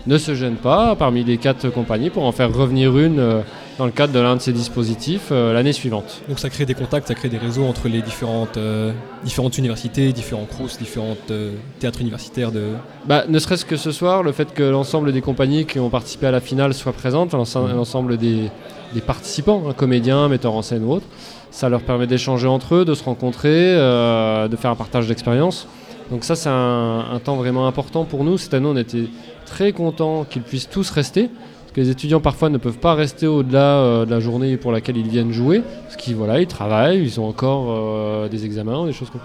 ne 0.09 0.19
se 0.19 0.35
gêne 0.35 0.57
pas 0.57 0.97
parmi 0.97 1.23
les 1.23 1.37
quatre 1.37 1.69
compagnies 1.69 2.11
pour 2.11 2.25
en 2.25 2.33
faire 2.33 2.53
revenir 2.53 2.99
une 2.99 3.45
dans 3.79 3.87
le 3.87 3.91
cadre 3.91 4.13
de 4.13 4.21
l'un 4.21 4.37
de 4.37 4.41
ces 4.41 4.53
dispositifs 4.53 5.29
euh, 5.33 5.53
l'année 5.53 5.73
suivante. 5.73 6.23
Donc 6.29 6.39
ça 6.39 6.49
crée 6.49 6.65
des 6.65 6.75
contacts, 6.75 7.09
ça 7.09 7.15
crée 7.15 7.29
des 7.29 7.39
réseaux 7.39 7.65
entre 7.65 7.89
les 7.89 8.03
différentes, 8.03 8.57
euh, 8.57 8.93
différentes 9.25 9.59
universités, 9.59 10.13
différents 10.13 10.47
CRUS, 10.47 10.79
différents 10.79 11.17
euh, 11.31 11.53
théâtres 11.81 12.01
universitaires 12.01 12.53
de... 12.53 12.69
Bah, 13.07 13.25
ne 13.29 13.39
serait-ce 13.39 13.65
que 13.65 13.77
ce 13.77 13.91
soir, 13.91 14.23
le 14.23 14.33
fait 14.33 14.55
que 14.55 14.63
l'ensemble 14.63 15.13
des 15.13 15.21
compagnies 15.21 15.67
qui 15.67 15.81
ont 15.81 15.91
participé 15.91 16.27
à 16.27 16.31
la 16.31 16.41
finale 16.41 16.73
soient 16.73 16.93
présentes, 16.93 17.33
l'ense- 17.33 17.57
l'ensemble 17.57 18.17
des, 18.17 18.51
des 18.93 19.01
participants, 19.01 19.65
hein, 19.69 19.73
comédiens, 19.77 20.29
metteurs 20.29 20.55
en 20.55 20.63
scène 20.63 20.85
ou 20.85 20.93
autres, 20.93 21.07
ça 21.51 21.69
leur 21.69 21.83
permet 21.83 22.07
d'échanger 22.07 22.47
entre 22.47 22.77
eux, 22.77 22.85
de 22.85 22.95
se 22.95 23.03
rencontrer, 23.03 23.75
euh, 23.75 24.47
de 24.47 24.57
faire 24.57 24.71
un 24.71 24.77
partage 24.77 25.09
d'expérience. 25.09 25.67
Donc 26.11 26.25
ça, 26.25 26.37
c'est 26.37 26.51
un, 26.51 27.07
un 27.13 27.19
temps 27.19 27.37
vraiment 27.37 27.67
important 27.67 28.05
pour 28.05 28.25
nous. 28.25 28.39
Cette 28.39 28.55
année, 28.55 28.69
on 28.69 28.77
était 28.77 29.07
très 29.47 29.73
contents 29.73 30.25
qu'ils 30.25 30.43
puissent 30.43 30.69
tous 30.69 30.91
rester. 30.91 31.31
Les 31.77 31.91
étudiants, 31.91 32.21
parfois, 32.21 32.51
ne 32.51 32.59
peuvent 32.59 32.79
pas 32.79 32.95
rester 32.95 33.27
au-delà 33.27 33.79
euh, 33.79 34.07
de 34.07 34.11
la 34.11 34.21
journée 34.21 34.57
pour 34.57 34.71
laquelle 34.71 34.97
ils 34.97 35.09
viennent 35.09 35.33
jouer. 35.33 35.63
Parce 35.85 35.97
qu'ils 35.97 36.17
travaillent, 36.49 37.03
ils 37.03 37.21
ont 37.21 37.27
encore 37.27 37.67
euh, 37.69 38.29
des 38.29 38.45
examens, 38.45 38.87
des 38.87 38.93
choses 38.93 39.11
comme 39.11 39.21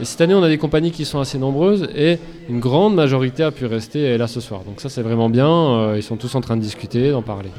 et 0.00 0.04
cette 0.04 0.20
année, 0.20 0.34
on 0.34 0.42
a 0.42 0.48
des 0.48 0.58
compagnies 0.58 0.90
qui 0.90 1.04
sont 1.04 1.20
assez 1.20 1.38
nombreuses 1.38 1.86
et 1.94 2.18
une 2.48 2.60
grande 2.60 2.94
majorité 2.94 3.42
a 3.42 3.50
pu 3.50 3.66
rester 3.66 4.16
là 4.16 4.26
ce 4.26 4.40
soir. 4.40 4.62
Donc 4.64 4.80
ça, 4.80 4.88
c'est 4.88 5.02
vraiment 5.02 5.28
bien. 5.28 5.48
Euh, 5.48 5.94
ils 5.96 6.02
sont 6.02 6.16
tous 6.16 6.34
en 6.34 6.40
train 6.40 6.56
de 6.56 6.62
discuter, 6.62 7.10
d'en 7.10 7.22
parler. 7.22 7.50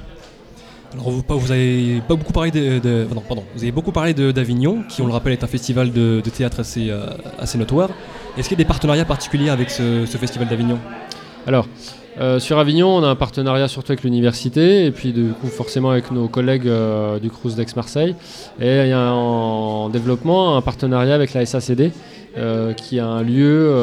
Alors 0.93 1.09
vous, 1.09 1.51
avez 1.51 2.01
pas 2.07 2.15
beaucoup 2.15 2.33
parlé 2.33 2.51
de, 2.51 4.31
d'Avignon, 4.31 4.83
qui 4.89 5.01
on 5.01 5.07
le 5.07 5.13
rappelle 5.13 5.33
est 5.33 5.43
un 5.43 5.47
festival 5.47 5.91
de, 5.91 6.21
théâtre 6.21 6.59
assez, 6.59 7.57
notoire. 7.57 7.89
Est-ce 8.37 8.49
qu'il 8.49 8.57
y 8.57 8.61
a 8.61 8.63
des 8.63 8.67
partenariats 8.67 9.05
particuliers 9.05 9.49
avec 9.49 9.69
ce 9.69 10.05
festival 10.05 10.47
d'Avignon? 10.47 10.79
Alors, 11.45 11.67
euh, 12.19 12.39
sur 12.39 12.57
Avignon, 12.59 12.87
on 12.95 13.03
a 13.03 13.07
un 13.07 13.15
partenariat 13.15 13.67
surtout 13.67 13.91
avec 13.91 14.03
l'université 14.03 14.85
et 14.85 14.91
puis 14.91 15.13
du 15.13 15.31
coup 15.33 15.47
forcément 15.47 15.89
avec 15.89 16.11
nos 16.11 16.27
collègues 16.27 16.67
euh, 16.67 17.19
du 17.19 17.29
Crous 17.29 17.55
d'Aix-Marseille. 17.55 18.15
Et 18.61 18.81
il 18.83 18.87
y 18.87 18.93
a 18.93 19.11
en 19.11 19.89
développement 19.89 20.55
un 20.55 20.61
partenariat 20.61 21.15
avec 21.15 21.33
la 21.33 21.45
SACD 21.45 21.91
euh, 22.37 22.73
qui 22.73 22.99
a 22.99 23.07
un 23.07 23.23
lieu 23.23 23.73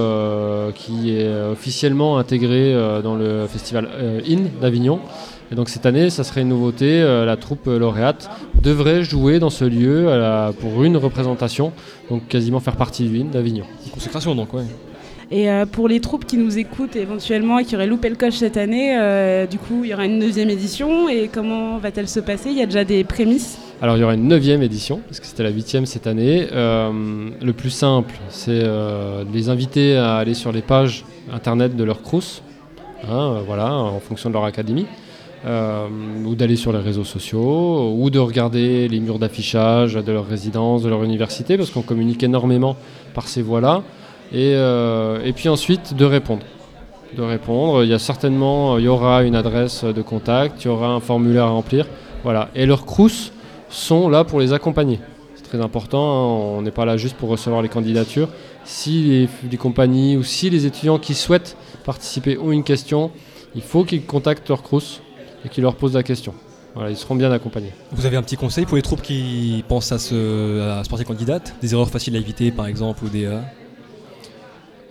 qui 0.75 1.17
est 1.17 1.29
officiellement 1.51 2.19
intégré 2.19 2.75
dans 3.03 3.17
le 3.17 3.47
festival 3.47 3.89
IN 4.27 4.45
d'Avignon. 4.61 5.01
Et 5.53 5.57
donc 5.57 5.69
cette 5.69 5.85
année, 5.85 6.11
ça 6.11 6.23
serait 6.23 6.43
une 6.43 6.49
nouveauté, 6.49 7.03
la 7.03 7.37
troupe 7.37 7.67
lauréate 7.67 8.31
devrait 8.63 9.03
jouer 9.03 9.41
dans 9.41 9.51
ce 9.51 9.65
lieu 9.65 10.07
pour 10.61 10.85
une 10.85 10.97
représentation, 10.97 11.73
donc 12.09 12.29
quasiment 12.29 12.61
faire 12.61 12.77
partie 12.77 13.09
du 13.09 13.19
IN 13.21 13.25
d'Avignon. 13.25 13.65
Consécration 13.93 14.37
donc, 14.37 14.55
ouais. 14.55 14.63
Et 15.33 15.49
euh, 15.49 15.65
pour 15.65 15.87
les 15.87 16.01
troupes 16.01 16.25
qui 16.25 16.37
nous 16.37 16.59
écoutent 16.59 16.97
éventuellement 16.97 17.61
et 17.61 17.65
qui 17.65 17.77
auraient 17.77 17.87
loupé 17.87 18.09
le 18.09 18.17
coche 18.17 18.35
cette 18.35 18.57
année, 18.57 18.99
euh, 18.99 19.47
du 19.47 19.59
coup, 19.59 19.85
il 19.85 19.91
y 19.91 19.95
aura 19.95 20.05
une 20.05 20.19
neuvième 20.19 20.51
édition. 20.51 21.09
Et 21.09 21.31
comment 21.33 21.79
va-t-elle 21.79 22.09
se 22.09 22.19
passer? 22.19 22.51
Il 22.51 22.59
y 22.59 22.63
a 22.63 22.67
déjà 22.67 22.85
des 22.85 23.05
prémices? 23.05 23.59
Alors 23.81 23.97
il 23.97 24.01
y 24.01 24.03
aura 24.03 24.15
une 24.15 24.27
neuvième 24.27 24.63
édition, 24.63 25.01
parce 25.07 25.21
que 25.21 25.27
c'était 25.27 25.45
la 25.45 25.51
huitième 25.51 25.87
cette 25.87 26.09
année. 26.09 26.49
Euh, 26.53 27.31
le 27.41 27.53
plus 27.53 27.71
simple, 27.71 28.15
c'est 28.29 28.59
de 28.59 29.33
les 29.33 29.49
inviter 29.49 29.97
à 29.97 30.17
aller 30.17 30.35
sur 30.35 30.53
les 30.53 30.63
pages 30.63 31.05
internet 31.33 31.77
de 31.77 31.85
leur 31.85 32.03
crous, 32.03 32.43
hein, 33.09 33.41
voilà, 33.47 33.73
en 33.73 34.01
fonction 34.01 34.29
de 34.29 34.35
leur 34.35 34.45
académie, 34.45 34.85
ou 35.47 36.35
d'aller 36.35 36.57
sur 36.57 36.75
les 36.75 36.81
réseaux 36.81 37.05
sociaux, 37.05 37.95
ou 37.97 38.11
de 38.11 38.19
regarder 38.19 38.87
les 38.87 39.01
murs 39.01 39.19
d'affichage 39.19 39.95
de 39.95 40.13
leur 40.13 40.27
résidence, 40.27 40.83
de 40.83 40.91
leur 40.91 41.03
université, 41.03 41.57
parce 41.57 41.71
qu'on 41.71 41.81
communique 41.81 42.23
énormément 42.23 42.77
par 43.15 43.29
ces 43.29 43.41
voies-là, 43.41 43.83
et, 44.33 44.55
euh, 44.55 45.25
et 45.25 45.33
puis 45.33 45.49
ensuite 45.49 45.95
de 45.95 46.05
répondre. 46.05 46.43
De 47.17 47.23
répondre, 47.23 47.83
il 47.83 47.91
y 47.91 47.95
a 47.95 47.99
certainement, 47.99 48.79
y 48.79 48.87
aura 48.87 49.25
une 49.25 49.35
adresse 49.35 49.85
de 49.85 50.03
contact, 50.03 50.65
il 50.65 50.69
y 50.69 50.71
aura 50.71 50.89
un 50.89 51.01
formulaire 51.01 51.45
à 51.45 51.51
remplir, 51.51 51.87
voilà. 52.23 52.51
Et 52.55 52.67
leurs 52.67 52.87
crous 52.87 53.33
sont 53.69 54.09
là 54.09 54.23
pour 54.25 54.39
les 54.39 54.53
accompagner. 54.53 55.01
C'est 55.35 55.43
très 55.43 55.61
important, 55.61 55.99
hein, 55.99 56.57
on 56.59 56.63
n'est 56.63 56.71
pas 56.71 56.85
là 56.85 56.97
juste 56.97 57.17
pour 57.17 57.29
recevoir 57.29 57.63
les 57.63 57.69
candidatures. 57.69 58.29
Si 58.65 59.29
les, 59.51 59.57
compagnies 59.57 60.17
ou 60.17 60.23
si 60.23 60.51
les 60.51 60.67
étudiants 60.67 60.99
qui 60.99 61.15
souhaitent 61.15 61.57
participer 61.85 62.39
ont 62.39 62.53
une 62.53 62.63
question, 62.63 63.11
il 63.57 63.63
faut 63.63 63.83
qu'ils 63.85 64.05
contactent 64.05 64.49
leur 64.49 64.63
crous 64.63 65.01
et 65.45 65.49
qu'ils 65.49 65.63
leur 65.63 65.75
posent 65.75 65.95
la 65.95 66.05
question. 66.05 66.35
Voilà, 66.75 66.91
ils 66.91 66.97
seront 66.97 67.17
bien 67.17 67.33
accompagnés. 67.33 67.73
Vous 67.91 68.07
avez 68.07 68.17
un 68.17 68.23
petit 68.23 68.37
conseil 68.37 68.67
pour 68.67 68.77
les 68.77 68.83
troupes 68.83 69.03
qui 69.03 69.65
pensent 69.67 69.91
à 69.91 69.99
se, 69.99 70.61
à 70.61 70.85
se 70.85 70.89
porter 70.89 71.05
candidate? 71.05 71.57
Des 71.61 71.73
erreurs 71.73 71.91
faciles 71.91 72.15
à 72.15 72.21
éviter 72.21 72.53
par 72.53 72.69
exemple 72.69 73.05
ou 73.05 73.09
des... 73.09 73.25
euh, 73.25 73.41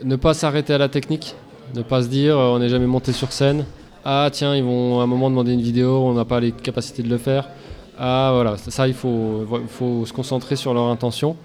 Ne 0.03 0.15
pas 0.15 0.34
s'arrêter 0.34 0.74
à 0.74 0.77
la 0.77 0.88
technique, 0.88 1.36
ne 1.75 1.82
pas 1.82 2.03
se 2.03 2.08
dire 2.08 2.38
euh, 2.38 2.56
on 2.56 2.60
n'est 2.60 2.70
jamais 2.70 2.88
monté 2.88 3.12
sur 3.12 3.34
scène. 3.34 3.65
Ah 4.06 4.29
tiens, 4.32 4.56
ils 4.56 4.63
vont 4.63 5.01
à 5.01 5.03
un 5.03 5.08
moment 5.08 5.29
demander 5.29 5.51
une 5.51 5.62
vidéo, 5.62 6.03
on 6.06 6.13
n'a 6.13 6.24
pas 6.24 6.39
les 6.39 6.53
capacités 6.53 7.03
de 7.03 7.10
le 7.10 7.18
faire. 7.18 7.50
Ah 7.98 8.32
voilà, 8.34 8.56
ça 8.58 8.88
il 8.88 8.94
faut, 8.94 9.46
il 9.62 9.68
faut 9.68 10.06
se 10.06 10.13
concentrer 10.13 10.56
sur 10.56 10.74
leur 10.74 10.86
intention. 10.86 11.36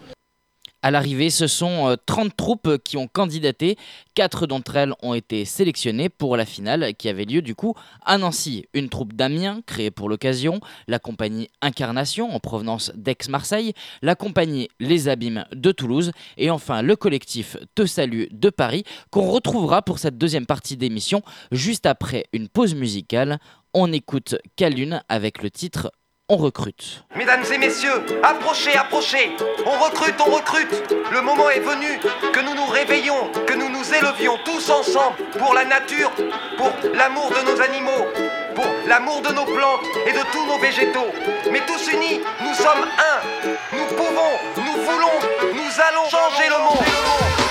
À 0.85 0.91
l'arrivée, 0.91 1.31
ce 1.31 1.47
sont 1.47 1.89
euh, 1.89 1.97
30 2.05 2.37
troupes 2.37 2.77
qui 2.85 2.99
ont 2.99 3.09
candidaté. 3.09 3.79
Quatre 4.13 4.47
d'entre 4.47 4.77
elles 4.77 4.93
ont 5.01 5.15
été 5.15 5.47
sélectionnées 5.47 6.11
pour 6.11 6.37
la 6.37 6.45
finale 6.45 6.93
qui 6.95 7.09
avait 7.09 7.25
lieu 7.25 7.41
du 7.41 7.55
coup 7.55 7.73
à 8.05 8.19
Nancy. 8.19 8.67
Une 8.75 8.91
troupe 8.91 9.15
d'Amiens 9.15 9.63
créée 9.65 9.91
pour 9.91 10.11
l'occasion, 10.11 10.61
la 10.87 10.99
compagnie 10.99 11.49
Incarnation 11.63 12.35
en 12.35 12.39
provenance 12.39 12.93
d'Aix-Marseille, 12.97 13.73
la 14.03 14.15
compagnie 14.15 14.69
Les 14.79 15.09
Abîmes 15.09 15.47
de 15.55 15.73
Toulouse 15.73 16.13
et 16.37 16.51
enfin 16.51 16.83
le 16.83 16.97
collectif 16.97 17.57
Te 17.75 17.87
Salut 17.87 18.29
de 18.31 18.51
Paris 18.51 18.85
qu'on 19.09 19.31
retrouvera 19.31 19.81
pour 19.81 19.99
cette 19.99 20.19
deuxième 20.19 20.45
partie 20.45 20.77
d'émission 20.77 21.23
juste 21.51 21.87
après 21.87 22.27
une 22.35 22.51
pause 22.51 22.75
musicale. 22.75 23.39
On 23.73 23.91
écoute 23.91 24.37
Calune 24.55 25.03
avec 25.09 25.43
le 25.43 25.51
titre 25.51 25.91
On 26.31 26.39
recrute. 26.39 27.05
Mesdames 27.17 27.45
et 27.53 27.59
messieurs, 27.59 28.03
approchez, 28.23 28.75
approchez 28.75 29.37
On 29.67 29.79
recrute, 29.85 30.15
on 30.27 30.31
recrute 30.31 30.95
Le 31.13 31.21
moment 31.21 31.51
est 31.51 31.61
venu 31.61 32.01
que 32.33 32.41
nous 32.41 32.55
nous 32.55 32.65
réveillons, 32.65 33.31
que 33.47 33.53
nous 33.53 33.69
nous 33.69 33.95
élevions 33.95 34.39
tous 34.43 34.71
ensemble 34.71 35.17
pour 35.39 35.53
la 35.53 35.67
nature, 35.67 36.11
pour 36.57 36.73
l'amour 36.95 37.31
de 37.31 37.53
nos 37.53 37.61
animaux, 37.61 38.07
pour 38.55 38.65
l'amour 38.87 39.21
de 39.21 39.35
nos 39.35 39.45
plantes 39.45 39.85
et 40.07 40.13
de 40.13 40.33
tous 40.33 40.47
nos 40.47 40.59
végétaux. 40.61 41.13
Mais 41.53 41.61
tous 41.67 41.93
unis, 41.93 42.21
nous 42.41 42.55
sommes 42.55 42.89
un 42.97 43.77
Nous 43.77 43.85
pouvons, 43.95 44.65
nous 44.65 44.83
voulons, 44.83 45.53
nous 45.53 45.81
allons 45.83 46.09
changer 46.09 46.49
le 46.49 46.59
monde 46.59 47.44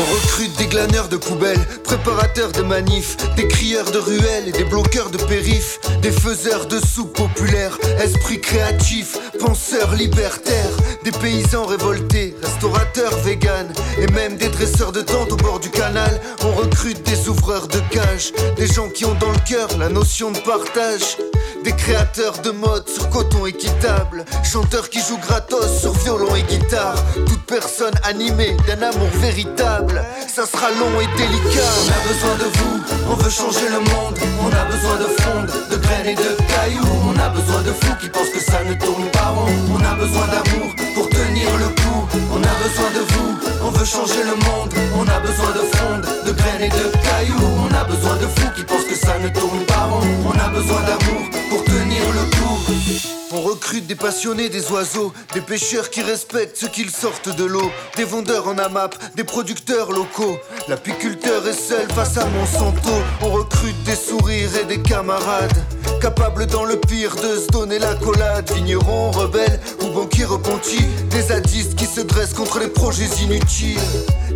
On 0.00 0.14
recrute 0.14 0.56
des 0.56 0.66
glaneurs 0.66 1.08
de 1.08 1.18
poubelles, 1.18 1.60
préparateurs 1.84 2.52
de 2.52 2.62
manifs, 2.62 3.18
des 3.36 3.46
crieurs 3.46 3.90
de 3.90 3.98
ruelles 3.98 4.48
et 4.48 4.52
des 4.52 4.64
bloqueurs 4.64 5.10
de 5.10 5.18
périph', 5.18 5.78
des 6.00 6.10
faiseurs 6.10 6.64
de 6.64 6.78
soupe 6.78 7.14
populaires, 7.14 7.76
esprits 8.02 8.40
créatifs, 8.40 9.18
penseurs 9.38 9.94
libertaires, 9.94 10.74
des 11.04 11.10
paysans 11.10 11.66
révoltés, 11.66 12.34
restaurateurs 12.42 13.14
véganes 13.18 13.74
et 13.98 14.10
même 14.12 14.38
des 14.38 14.48
dresseurs 14.48 14.92
de 14.92 15.02
tentes 15.02 15.32
au 15.32 15.36
bord 15.36 15.60
du 15.60 15.68
canal. 15.68 16.18
On 16.44 16.52
recrute 16.52 17.02
des 17.02 17.28
ouvreurs 17.28 17.68
de 17.68 17.80
cages, 17.90 18.32
des 18.56 18.68
gens 18.68 18.88
qui 18.88 19.04
ont 19.04 19.14
dans 19.16 19.32
le 19.32 19.46
cœur 19.46 19.68
la 19.76 19.90
notion 19.90 20.30
de 20.30 20.38
partage. 20.38 21.18
Des 21.64 21.72
créateurs 21.72 22.38
de 22.38 22.50
mode 22.50 22.88
sur 22.88 23.10
coton 23.10 23.44
équitable, 23.44 24.24
chanteurs 24.42 24.88
qui 24.88 24.98
jouent 25.00 25.18
gratos 25.18 25.80
sur 25.80 25.92
violon 25.92 26.34
et 26.34 26.42
guitare. 26.42 26.96
Toute 27.26 27.44
personne 27.44 27.92
animée 28.04 28.56
d'un 28.66 28.80
amour 28.80 29.08
véritable, 29.20 30.02
ça 30.26 30.46
sera 30.46 30.70
long 30.70 31.00
et 31.00 31.06
délicat. 31.18 31.70
On 31.84 31.90
a 31.90 32.08
besoin 32.08 32.34
de 32.36 32.50
vous, 32.56 32.80
on 33.10 33.14
veut 33.14 33.30
changer 33.30 33.68
le 33.68 33.80
monde. 33.80 34.18
On 34.40 34.48
a 34.48 34.64
besoin 34.64 34.96
de 34.96 35.08
frondes, 35.20 35.52
de 35.70 35.76
graines 35.76 36.06
et 36.06 36.14
de 36.14 36.36
cailloux. 36.48 36.98
On 37.04 37.18
a 37.20 37.28
besoin 37.28 37.62
de 37.62 37.72
fous 37.72 37.96
qui 38.00 38.08
pensent 38.08 38.30
que 38.30 38.40
ça 38.40 38.64
ne 38.64 38.74
tourne 38.74 39.10
pas. 39.10 39.34
On 39.70 39.84
a 39.84 39.94
besoin 39.96 40.26
d'amour 40.28 40.74
pour 40.94 41.10
tenir 41.10 41.50
le 41.58 41.68
coup. 41.68 42.08
On 42.32 42.42
a 42.42 42.54
besoin 42.64 42.90
de 42.94 43.04
vous, 43.12 43.38
on 43.62 43.70
veut 43.70 43.84
changer 43.84 44.22
le 44.24 44.36
monde. 44.48 44.72
On 44.96 45.06
a 45.06 45.20
besoin 45.20 45.50
de 45.52 45.76
frondes, 45.76 46.06
de 46.26 46.32
graines 46.32 46.62
et 46.62 46.70
de 46.70 46.90
cailloux. 47.04 47.68
On 47.68 47.74
a 47.74 47.84
besoin 47.84 48.16
de 48.16 48.26
fous 48.26 48.50
qui 48.56 48.64
pensent 48.64 48.84
que 48.84 48.96
ça 48.96 49.18
ne 49.18 49.28
tourne 49.28 49.64
pas 49.66 49.69
besoin 50.60 50.82
d'amour 50.82 51.22
pour 51.48 51.64
tenir 51.64 52.02
le 52.12 52.20
coup. 52.36 52.40
On 53.32 53.40
recrute 53.40 53.86
des 53.86 53.94
passionnés 53.94 54.48
des 54.48 54.70
oiseaux, 54.70 55.12
des 55.32 55.40
pêcheurs 55.40 55.88
qui 55.88 56.02
respectent 56.02 56.56
ceux 56.56 56.68
qu'ils 56.68 56.90
sortent 56.90 57.34
de 57.34 57.44
l'eau, 57.44 57.70
des 57.96 58.04
vendeurs 58.04 58.48
en 58.48 58.58
AMAP, 58.58 58.96
des 59.14 59.24
producteurs 59.24 59.92
locaux. 59.92 60.38
L'apiculteur 60.68 61.46
est 61.46 61.52
seul 61.68 61.88
face 61.92 62.18
à 62.18 62.26
Monsanto. 62.26 62.90
On 63.22 63.30
recrute 63.30 63.82
des 63.84 63.94
sourires 63.94 64.54
et 64.60 64.64
des 64.64 64.82
camarades, 64.82 65.64
capables 66.00 66.46
dans 66.46 66.64
le 66.64 66.76
pire 66.76 67.14
de 67.14 67.38
se 67.38 67.46
donner 67.48 67.78
la 67.78 67.94
collade. 67.94 68.50
Vignerons, 68.52 69.10
rebelles 69.10 69.60
ou 69.82 69.90
banquiers 69.90 70.24
repentis, 70.24 70.86
des 71.10 71.22
zadistes 71.22 71.76
qui 71.76 71.84
se 71.84 72.00
dressent 72.00 72.34
contre 72.34 72.58
les 72.58 72.68
projets 72.68 73.08
inutiles. 73.22 73.78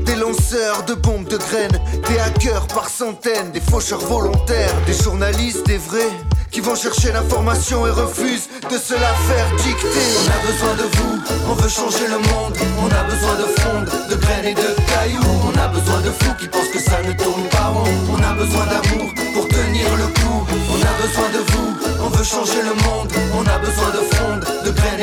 Des 0.05 0.15
lanceurs 0.15 0.85
de 0.85 0.95
bombes 0.95 1.27
de 1.27 1.39
graines, 1.39 1.81
des 2.09 2.19
hackers 2.19 2.67
par 2.69 2.89
centaines, 2.89 3.51
des 3.53 3.61
faucheurs 3.61 4.01
volontaires, 4.01 4.75
des 4.87 4.93
journalistes, 4.93 5.67
des 5.67 5.79
vrais, 5.79 6.13
qui 6.51 6.61
vont 6.61 6.77
chercher 6.77 7.11
l'information 7.13 7.87
et 7.87 7.91
refusent 7.91 8.49
de 8.71 8.77
se 8.77 8.95
la 8.95 9.15
faire 9.27 9.51
dicter. 9.57 10.05
On 10.21 10.31
a 10.31 10.53
besoin 10.53 10.75
de 10.75 10.97
vous, 10.97 11.19
on 11.51 11.55
veut 11.55 11.69
changer 11.69 12.07
le 12.07 12.19
monde. 12.19 12.55
On 12.83 12.87
a 12.87 13.05
besoin 13.05 13.35
de 13.37 13.61
frondes, 13.61 13.91
de 14.11 14.17
graines 14.17 14.45
et 14.45 14.55
de 14.55 14.75
cailloux. 14.87 15.41
On 15.49 15.59
a 15.59 15.69
besoin 15.69 16.01
de 16.01 16.11
fous 16.11 16.35
qui 16.39 16.49
pensent 16.49 16.69
que 16.69 16.79
ça 16.79 17.03
ne 17.03 17.13
tourne 17.13 17.49
pas 17.51 17.69
rond. 17.69 17.84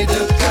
De 0.06 0.14
graines 0.14 0.51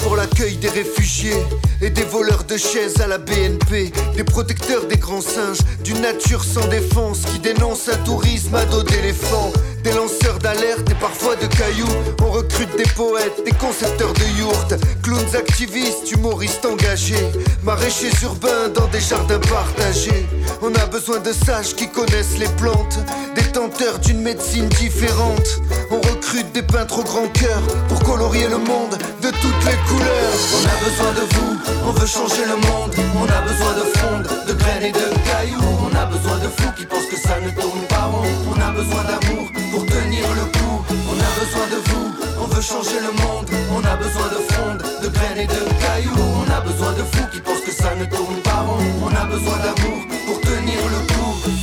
pour 0.00 0.16
l'accueil 0.16 0.56
des 0.56 0.68
réfugiés 0.68 1.46
et 1.80 1.88
des 1.88 2.02
voleurs 2.02 2.44
de 2.44 2.58
chaises 2.58 3.00
à 3.00 3.06
la 3.06 3.16
BNP, 3.16 3.90
des 4.14 4.24
protecteurs 4.24 4.86
des 4.86 4.98
grands 4.98 5.22
singes, 5.22 5.60
d'une 5.82 6.00
nature 6.02 6.44
sans 6.44 6.66
défense 6.68 7.20
qui 7.20 7.38
dénonce 7.38 7.88
un 7.88 7.96
tourisme 8.04 8.54
à 8.54 8.66
dos 8.66 8.82
d'éléphants, 8.82 9.50
des 9.82 9.92
lanceurs 9.92 10.38
d'alerte 10.38 10.90
et 10.90 10.94
parfois 10.94 11.36
de 11.36 11.46
cailloux. 11.46 11.88
On 12.22 12.30
recrute 12.30 12.76
des 12.76 12.88
poètes, 12.94 13.44
des 13.46 13.52
concepteurs 13.52 14.12
de 14.12 14.38
yourtes, 14.38 14.74
clowns 15.02 15.34
activistes, 15.34 16.10
humoristes 16.12 16.66
engagés, 16.66 17.30
maraîchers 17.62 18.12
urbains 18.24 18.68
dans 18.74 18.88
des 18.88 19.00
jardins 19.00 19.40
partagés. 19.40 20.26
On 20.60 20.74
a 20.74 20.86
besoin 20.86 21.18
de 21.20 21.32
sages 21.32 21.74
qui 21.74 21.88
connaissent 21.88 22.38
les 22.38 22.48
plantes, 22.58 22.98
détenteurs 23.34 23.98
d'une 24.00 24.20
médecine 24.20 24.68
différente. 24.68 25.60
On 25.90 25.96
recrute 25.96 26.52
des 26.52 26.62
peintres 26.62 26.98
au 26.98 27.04
grand 27.04 27.28
cœur 27.28 27.60
pour 27.88 28.02
colorier 28.02 28.48
le 28.48 28.58
monde 28.58 28.98
de 29.11 29.11
toutes 29.40 29.64
les 29.64 29.78
couleurs. 29.88 30.36
On 30.56 30.64
a 30.66 30.76
besoin 30.84 31.12
de 31.12 31.24
vous, 31.34 31.52
on 31.86 31.92
veut 31.92 32.06
changer 32.06 32.44
le 32.46 32.56
monde. 32.56 32.92
On 33.16 33.26
a 33.26 33.40
besoin 33.42 33.72
de 33.74 33.84
fronde, 33.96 34.26
de 34.48 34.52
graines 34.52 34.82
et 34.82 34.92
de 34.92 35.06
cailloux. 35.26 35.78
On 35.86 35.94
a 35.96 36.06
besoin 36.06 36.38
de 36.38 36.48
fous 36.48 36.72
qui 36.76 36.86
pensent 36.86 37.06
que 37.06 37.16
ça 37.16 37.40
ne 37.40 37.50
tourne 37.50 37.82
pas 37.88 38.06
rond. 38.12 38.26
On 38.50 38.60
a 38.60 38.70
besoin 38.70 39.02
d'amour 39.04 39.46
pour 39.72 39.86
tenir 39.86 40.24
le 40.34 40.44
coup. 40.58 40.76
On 41.10 41.18
a 41.18 41.30
besoin 41.40 41.66
de 41.74 41.78
vous, 41.88 42.06
on 42.42 42.46
veut 42.46 42.62
changer 42.62 43.00
le 43.00 43.12
monde. 43.22 43.46
On 43.70 43.82
a 43.84 43.96
besoin 43.96 44.28
de 44.28 44.40
fronde, 44.52 44.82
de 45.02 45.08
graines 45.08 45.38
et 45.38 45.46
de 45.46 45.62
cailloux. 45.80 46.28
On 46.42 46.50
a 46.50 46.60
besoin 46.60 46.92
de 46.92 47.04
fous 47.12 47.28
qui 47.32 47.40
pensent 47.40 47.64
que 47.64 47.72
ça 47.72 47.94
ne 47.94 48.04
tourne 48.04 48.40
pas 48.42 48.60
rond. 48.66 48.82
On 49.02 49.14
a 49.14 49.24
besoin 49.24 49.58
d'amour 49.58 49.98
pour 50.26 50.40
tenir 50.40 50.80
le 50.94 51.00
coup. 51.08 51.61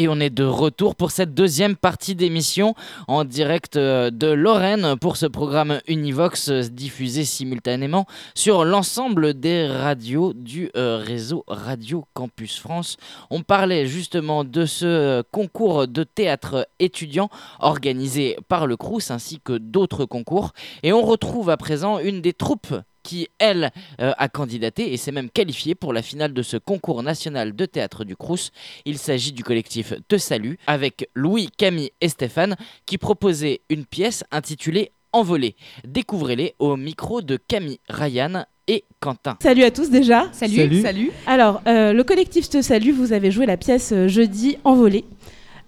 Et 0.00 0.06
on 0.06 0.20
est 0.20 0.30
de 0.30 0.44
retour 0.44 0.94
pour 0.94 1.10
cette 1.10 1.34
deuxième 1.34 1.74
partie 1.74 2.14
d'émission 2.14 2.76
en 3.08 3.24
direct 3.24 3.74
euh, 3.74 4.12
de 4.12 4.28
Lorraine 4.28 4.94
pour 4.96 5.16
ce 5.16 5.26
programme 5.26 5.80
Univox 5.88 6.50
euh, 6.50 6.62
diffusé 6.62 7.24
simultanément 7.24 8.06
sur 8.36 8.64
l'ensemble 8.64 9.34
des 9.34 9.66
radios 9.66 10.34
du 10.34 10.70
euh, 10.76 11.02
réseau 11.04 11.42
Radio 11.48 12.04
Campus 12.14 12.60
France. 12.60 12.96
On 13.30 13.42
parlait 13.42 13.86
justement 13.86 14.44
de 14.44 14.66
ce 14.66 15.22
concours 15.32 15.88
de 15.88 16.04
théâtre 16.04 16.68
étudiant 16.78 17.28
organisé 17.58 18.36
par 18.46 18.68
le 18.68 18.76
Crous 18.76 19.10
ainsi 19.10 19.40
que 19.42 19.58
d'autres 19.58 20.04
concours. 20.04 20.52
Et 20.84 20.92
on 20.92 21.02
retrouve 21.02 21.50
à 21.50 21.56
présent 21.56 21.98
une 21.98 22.20
des 22.20 22.34
troupes 22.34 22.72
qui, 23.08 23.28
elle, 23.38 23.72
euh, 24.02 24.12
a 24.18 24.28
candidaté 24.28 24.92
et 24.92 24.98
s'est 24.98 25.12
même 25.12 25.30
qualifiée 25.30 25.74
pour 25.74 25.94
la 25.94 26.02
finale 26.02 26.34
de 26.34 26.42
ce 26.42 26.58
concours 26.58 27.02
national 27.02 27.56
de 27.56 27.64
théâtre 27.64 28.04
du 28.04 28.16
Crous. 28.16 28.50
Il 28.84 28.98
s'agit 28.98 29.32
du 29.32 29.42
collectif 29.42 29.94
Te 30.08 30.18
Salut, 30.18 30.58
avec 30.66 31.08
Louis, 31.14 31.48
Camille 31.56 31.90
et 32.02 32.10
Stéphane, 32.10 32.54
qui 32.84 32.98
proposaient 32.98 33.62
une 33.70 33.86
pièce 33.86 34.24
intitulée 34.30 34.92
Envolée. 35.14 35.56
Découvrez-les 35.86 36.54
au 36.58 36.76
micro 36.76 37.22
de 37.22 37.38
Camille, 37.38 37.80
Ryan 37.88 38.44
et 38.66 38.84
Quentin. 39.00 39.38
Salut 39.42 39.64
à 39.64 39.70
tous 39.70 39.88
déjà. 39.88 40.28
Salut. 40.32 40.56
Salut. 40.56 40.82
Salut. 40.82 41.10
Alors, 41.26 41.62
euh, 41.66 41.94
le 41.94 42.04
collectif 42.04 42.50
Te 42.50 42.60
Salue, 42.60 42.92
vous 42.92 43.14
avez 43.14 43.30
joué 43.30 43.46
la 43.46 43.56
pièce 43.56 43.92
euh, 43.92 44.06
jeudi 44.06 44.58
Envolée. 44.64 45.06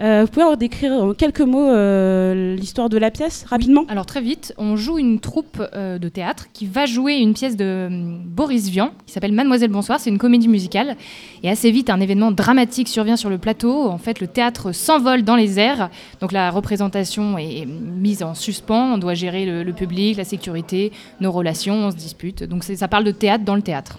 Euh, 0.01 0.23
vous 0.25 0.31
pouvez 0.31 0.47
en 0.47 0.57
décrire 0.57 0.93
en 0.93 1.13
quelques 1.13 1.43
mots 1.43 1.69
euh, 1.69 2.57
l'histoire 2.57 2.89
de 2.89 2.97
la 2.97 3.11
pièce, 3.11 3.45
rapidement? 3.47 3.85
Alors 3.89 4.07
très 4.07 4.23
vite, 4.23 4.55
on 4.57 4.75
joue 4.75 4.99
une 4.99 5.21
troupe 5.21 5.63
euh, 5.75 5.99
de 5.99 6.09
théâtre 6.09 6.47
qui 6.55 6.67
va 6.67 6.87
jouer 6.87 7.17
une 7.17 7.35
pièce 7.35 7.55
de 7.55 7.89
Boris 8.25 8.71
Vian 8.71 8.93
qui 9.05 9.13
s'appelle 9.13 9.33
Mademoiselle 9.33 9.71
Bonsoir. 9.71 10.01
C'est 10.01 10.09
une 10.09 10.19
comédie 10.19 10.49
musicale. 10.49 10.97
Et 11.43 11.51
assez 11.51 11.71
vite, 11.71 11.91
un 11.91 12.01
événement 12.01 12.31
dramatique 12.31 12.89
survient 12.89 13.17
sur 13.17 13.29
le 13.29 13.37
plateau. 13.37 13.89
En 13.89 13.99
fait, 13.99 14.21
le 14.21 14.27
théâtre 14.27 14.73
s'envole 14.73 15.23
dans 15.23 15.37
les 15.37 15.59
airs. 15.59 15.91
Donc 16.21 16.33
la 16.33 16.51
représentation 16.51 17.37
est 17.37 17.67
mise 17.67 18.23
en 18.23 18.35
suspens. 18.35 18.95
On 18.95 18.99
doit 18.99 19.15
gérer 19.15 19.45
le, 19.45 19.63
le 19.63 19.73
public, 19.75 20.17
la 20.17 20.25
sécurité, 20.25 20.93
nos 21.21 21.31
relations, 21.31 21.75
on 21.75 21.91
se 21.91 21.97
dispute. 21.97 22.43
Donc 22.43 22.65
ça 22.65 22.89
parle 22.89 23.05
de 23.05 23.11
théâtre 23.11 23.45
dans 23.45 23.55
le 23.55 23.63
théâtre. 23.63 23.99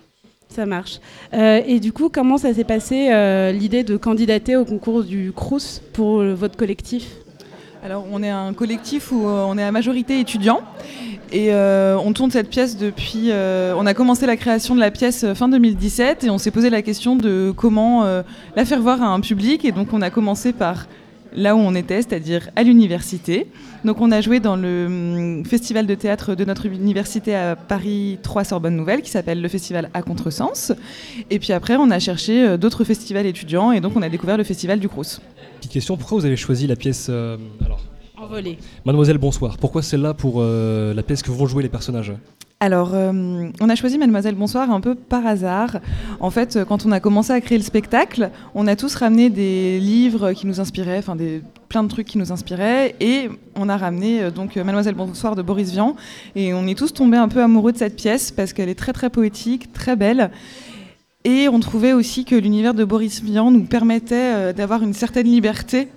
Ça 0.51 0.65
marche. 0.65 0.99
Euh, 1.33 1.61
et 1.65 1.79
du 1.79 1.93
coup, 1.93 2.09
comment 2.09 2.37
ça 2.37 2.53
s'est 2.53 2.65
passé 2.65 3.09
euh, 3.09 3.53
l'idée 3.53 3.83
de 3.83 3.95
candidater 3.95 4.57
au 4.57 4.65
concours 4.65 5.05
du 5.05 5.31
Crous 5.33 5.81
pour 5.93 6.19
euh, 6.19 6.33
votre 6.33 6.57
collectif? 6.57 7.07
Alors, 7.85 8.05
on 8.11 8.21
est 8.21 8.29
un 8.29 8.51
collectif 8.53 9.13
où 9.13 9.25
on 9.25 9.57
est 9.57 9.63
à 9.63 9.71
majorité 9.71 10.19
étudiants 10.19 10.59
et 11.31 11.51
on 11.51 12.13
tourne 12.13 12.29
cette 12.29 12.49
pièce 12.49 12.77
depuis. 12.77 13.31
on 13.33 13.85
a 13.87 13.93
commencé 13.95 14.27
la 14.27 14.37
création 14.37 14.75
de 14.75 14.79
la 14.79 14.91
pièce 14.91 15.25
fin 15.33 15.49
2017 15.49 16.25
et 16.25 16.29
on 16.29 16.37
s'est 16.37 16.51
posé 16.51 16.69
la 16.69 16.83
question 16.83 17.15
de 17.15 17.51
comment 17.55 18.03
la 18.55 18.65
faire 18.65 18.81
voir 18.81 19.01
à 19.01 19.07
un 19.07 19.19
public. 19.19 19.65
Et 19.65 19.71
donc, 19.71 19.93
on 19.93 20.03
a 20.03 20.11
commencé 20.11 20.53
par 20.53 20.85
là 21.35 21.55
où 21.55 21.59
on 21.59 21.75
était, 21.75 22.01
c'est-à-dire 22.01 22.49
à 22.55 22.63
l'université. 22.63 23.47
Donc, 23.85 24.01
on 24.01 24.11
a 24.11 24.21
joué 24.21 24.39
dans 24.39 24.55
le 24.55 24.85
hum, 24.85 25.45
festival 25.45 25.87
de 25.87 25.95
théâtre 25.95 26.35
de 26.35 26.45
notre 26.45 26.65
université 26.65 27.35
à 27.35 27.55
Paris 27.55 28.19
3 28.21 28.43
Sorbonne 28.43 28.75
Nouvelle 28.75 29.01
qui 29.01 29.09
s'appelle 29.09 29.41
le 29.41 29.47
festival 29.47 29.89
à 29.93 30.01
contresens. 30.01 30.73
Et 31.29 31.39
puis 31.39 31.53
après, 31.53 31.75
on 31.75 31.89
a 31.91 31.99
cherché 31.99 32.43
euh, 32.43 32.57
d'autres 32.57 32.83
festivals 32.83 33.25
étudiants 33.25 33.71
et 33.71 33.81
donc 33.81 33.95
on 33.95 34.01
a 34.01 34.09
découvert 34.09 34.37
le 34.37 34.43
festival 34.43 34.79
du 34.79 34.89
Crous. 34.89 35.21
Petite 35.57 35.71
question, 35.71 35.97
pourquoi 35.97 36.19
vous 36.19 36.25
avez 36.25 36.37
choisi 36.37 36.67
la 36.67 36.75
pièce 36.75 37.07
euh, 37.09 37.37
alors, 37.63 37.81
Envolée. 38.17 38.57
Mademoiselle 38.85 39.17
Bonsoir 39.17 39.57
Pourquoi 39.57 39.81
celle-là 39.81 40.13
pour 40.13 40.35
euh, 40.37 40.93
la 40.93 41.01
pièce 41.01 41.23
que 41.23 41.31
vont 41.31 41.47
jouer 41.47 41.63
les 41.63 41.69
personnages? 41.69 42.13
Alors, 42.63 42.91
euh, 42.93 43.49
on 43.59 43.69
a 43.69 43.75
choisi 43.75 43.97
Mademoiselle 43.97 44.35
Bonsoir 44.35 44.69
un 44.69 44.81
peu 44.81 44.93
par 44.93 45.25
hasard. 45.25 45.79
En 46.19 46.29
fait, 46.29 46.57
euh, 46.57 46.63
quand 46.63 46.85
on 46.85 46.91
a 46.91 46.99
commencé 46.99 47.33
à 47.33 47.41
créer 47.41 47.57
le 47.57 47.63
spectacle, 47.63 48.29
on 48.53 48.67
a 48.67 48.75
tous 48.75 48.93
ramené 48.93 49.31
des 49.31 49.79
livres 49.79 50.33
qui 50.33 50.45
nous 50.45 50.59
inspiraient, 50.59 50.99
enfin 50.99 51.15
des 51.15 51.41
plein 51.69 51.81
de 51.81 51.87
trucs 51.87 52.05
qui 52.05 52.19
nous 52.19 52.31
inspiraient, 52.31 52.93
et 52.99 53.31
on 53.55 53.67
a 53.67 53.77
ramené 53.77 54.21
euh, 54.21 54.29
donc 54.29 54.57
Mademoiselle 54.57 54.93
Bonsoir 54.93 55.35
de 55.35 55.41
Boris 55.41 55.71
Vian, 55.71 55.95
et 56.35 56.53
on 56.53 56.67
est 56.67 56.77
tous 56.77 56.93
tombés 56.93 57.17
un 57.17 57.29
peu 57.29 57.41
amoureux 57.41 57.71
de 57.71 57.79
cette 57.79 57.95
pièce 57.95 58.29
parce 58.29 58.53
qu'elle 58.53 58.69
est 58.69 58.77
très 58.77 58.93
très 58.93 59.09
poétique, 59.09 59.73
très 59.73 59.95
belle. 59.95 60.29
Et 61.23 61.49
on 61.49 61.59
trouvait 61.59 61.93
aussi 61.93 62.25
que 62.25 62.35
l'univers 62.35 62.75
de 62.75 62.83
Boris 62.83 63.23
Vian 63.23 63.49
nous 63.49 63.63
permettait 63.63 64.53
d'avoir 64.53 64.83
une 64.83 64.93
certaine 64.93 65.25
liberté 65.25 65.87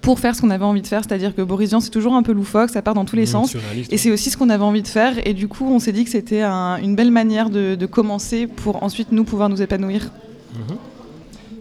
pour 0.00 0.18
faire 0.20 0.34
ce 0.36 0.40
qu'on 0.40 0.50
avait 0.50 0.64
envie 0.64 0.82
de 0.82 0.86
faire, 0.86 1.02
c'est-à-dire 1.06 1.34
que 1.34 1.42
Boris 1.42 1.70
Vian 1.70 1.80
c'est 1.80 1.90
toujours 1.90 2.14
un 2.14 2.22
peu 2.22 2.32
loufoque, 2.32 2.70
ça 2.70 2.80
part 2.82 2.94
dans 2.94 3.04
tous 3.04 3.16
les 3.16 3.26
sens, 3.26 3.54
et 3.90 3.96
c'est 3.98 4.10
aussi 4.10 4.30
ce 4.30 4.36
qu'on 4.36 4.48
avait 4.48 4.64
envie 4.64 4.82
de 4.82 4.88
faire, 4.88 5.14
et 5.26 5.34
du 5.34 5.48
coup 5.48 5.64
on 5.66 5.78
s'est 5.78 5.92
dit 5.92 6.04
que 6.04 6.10
c'était 6.10 6.42
un- 6.42 6.76
une 6.76 6.94
belle 6.96 7.10
manière 7.10 7.50
de, 7.50 7.74
de 7.74 7.86
commencer 7.86 8.46
pour 8.46 8.82
ensuite 8.82 9.12
nous 9.12 9.24
pouvoir 9.24 9.48
nous 9.48 9.60
épanouir. 9.62 10.10
Mhm. 10.54 10.76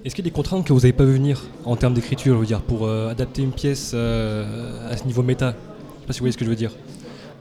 Est-ce 0.06 0.16
qu'il 0.16 0.24
y 0.24 0.28
a 0.28 0.32
des 0.32 0.36
contraintes 0.36 0.66
que 0.66 0.72
vous 0.74 0.80
n'avez 0.80 0.94
pas 0.94 1.04
vu 1.04 1.14
venir 1.14 1.42
en 1.66 1.76
termes 1.76 1.94
d'écriture, 1.94 2.36
je 2.36 2.40
veux 2.40 2.46
dire, 2.46 2.62
pour 2.62 2.86
euh, 2.86 3.10
adapter 3.12 3.42
une 3.42 3.52
pièce 3.52 3.92
euh, 3.94 4.90
à 4.90 4.96
ce 4.96 5.04
niveau 5.06 5.22
méta? 5.24 5.48
Je 5.50 5.54
sais 6.02 6.08
pas 6.08 6.14
si 6.14 6.20
vous 6.20 6.24
voyez 6.24 6.32
ce 6.32 6.38
que 6.38 6.46
je 6.46 6.50
veux 6.50 6.56
dire. 6.56 6.72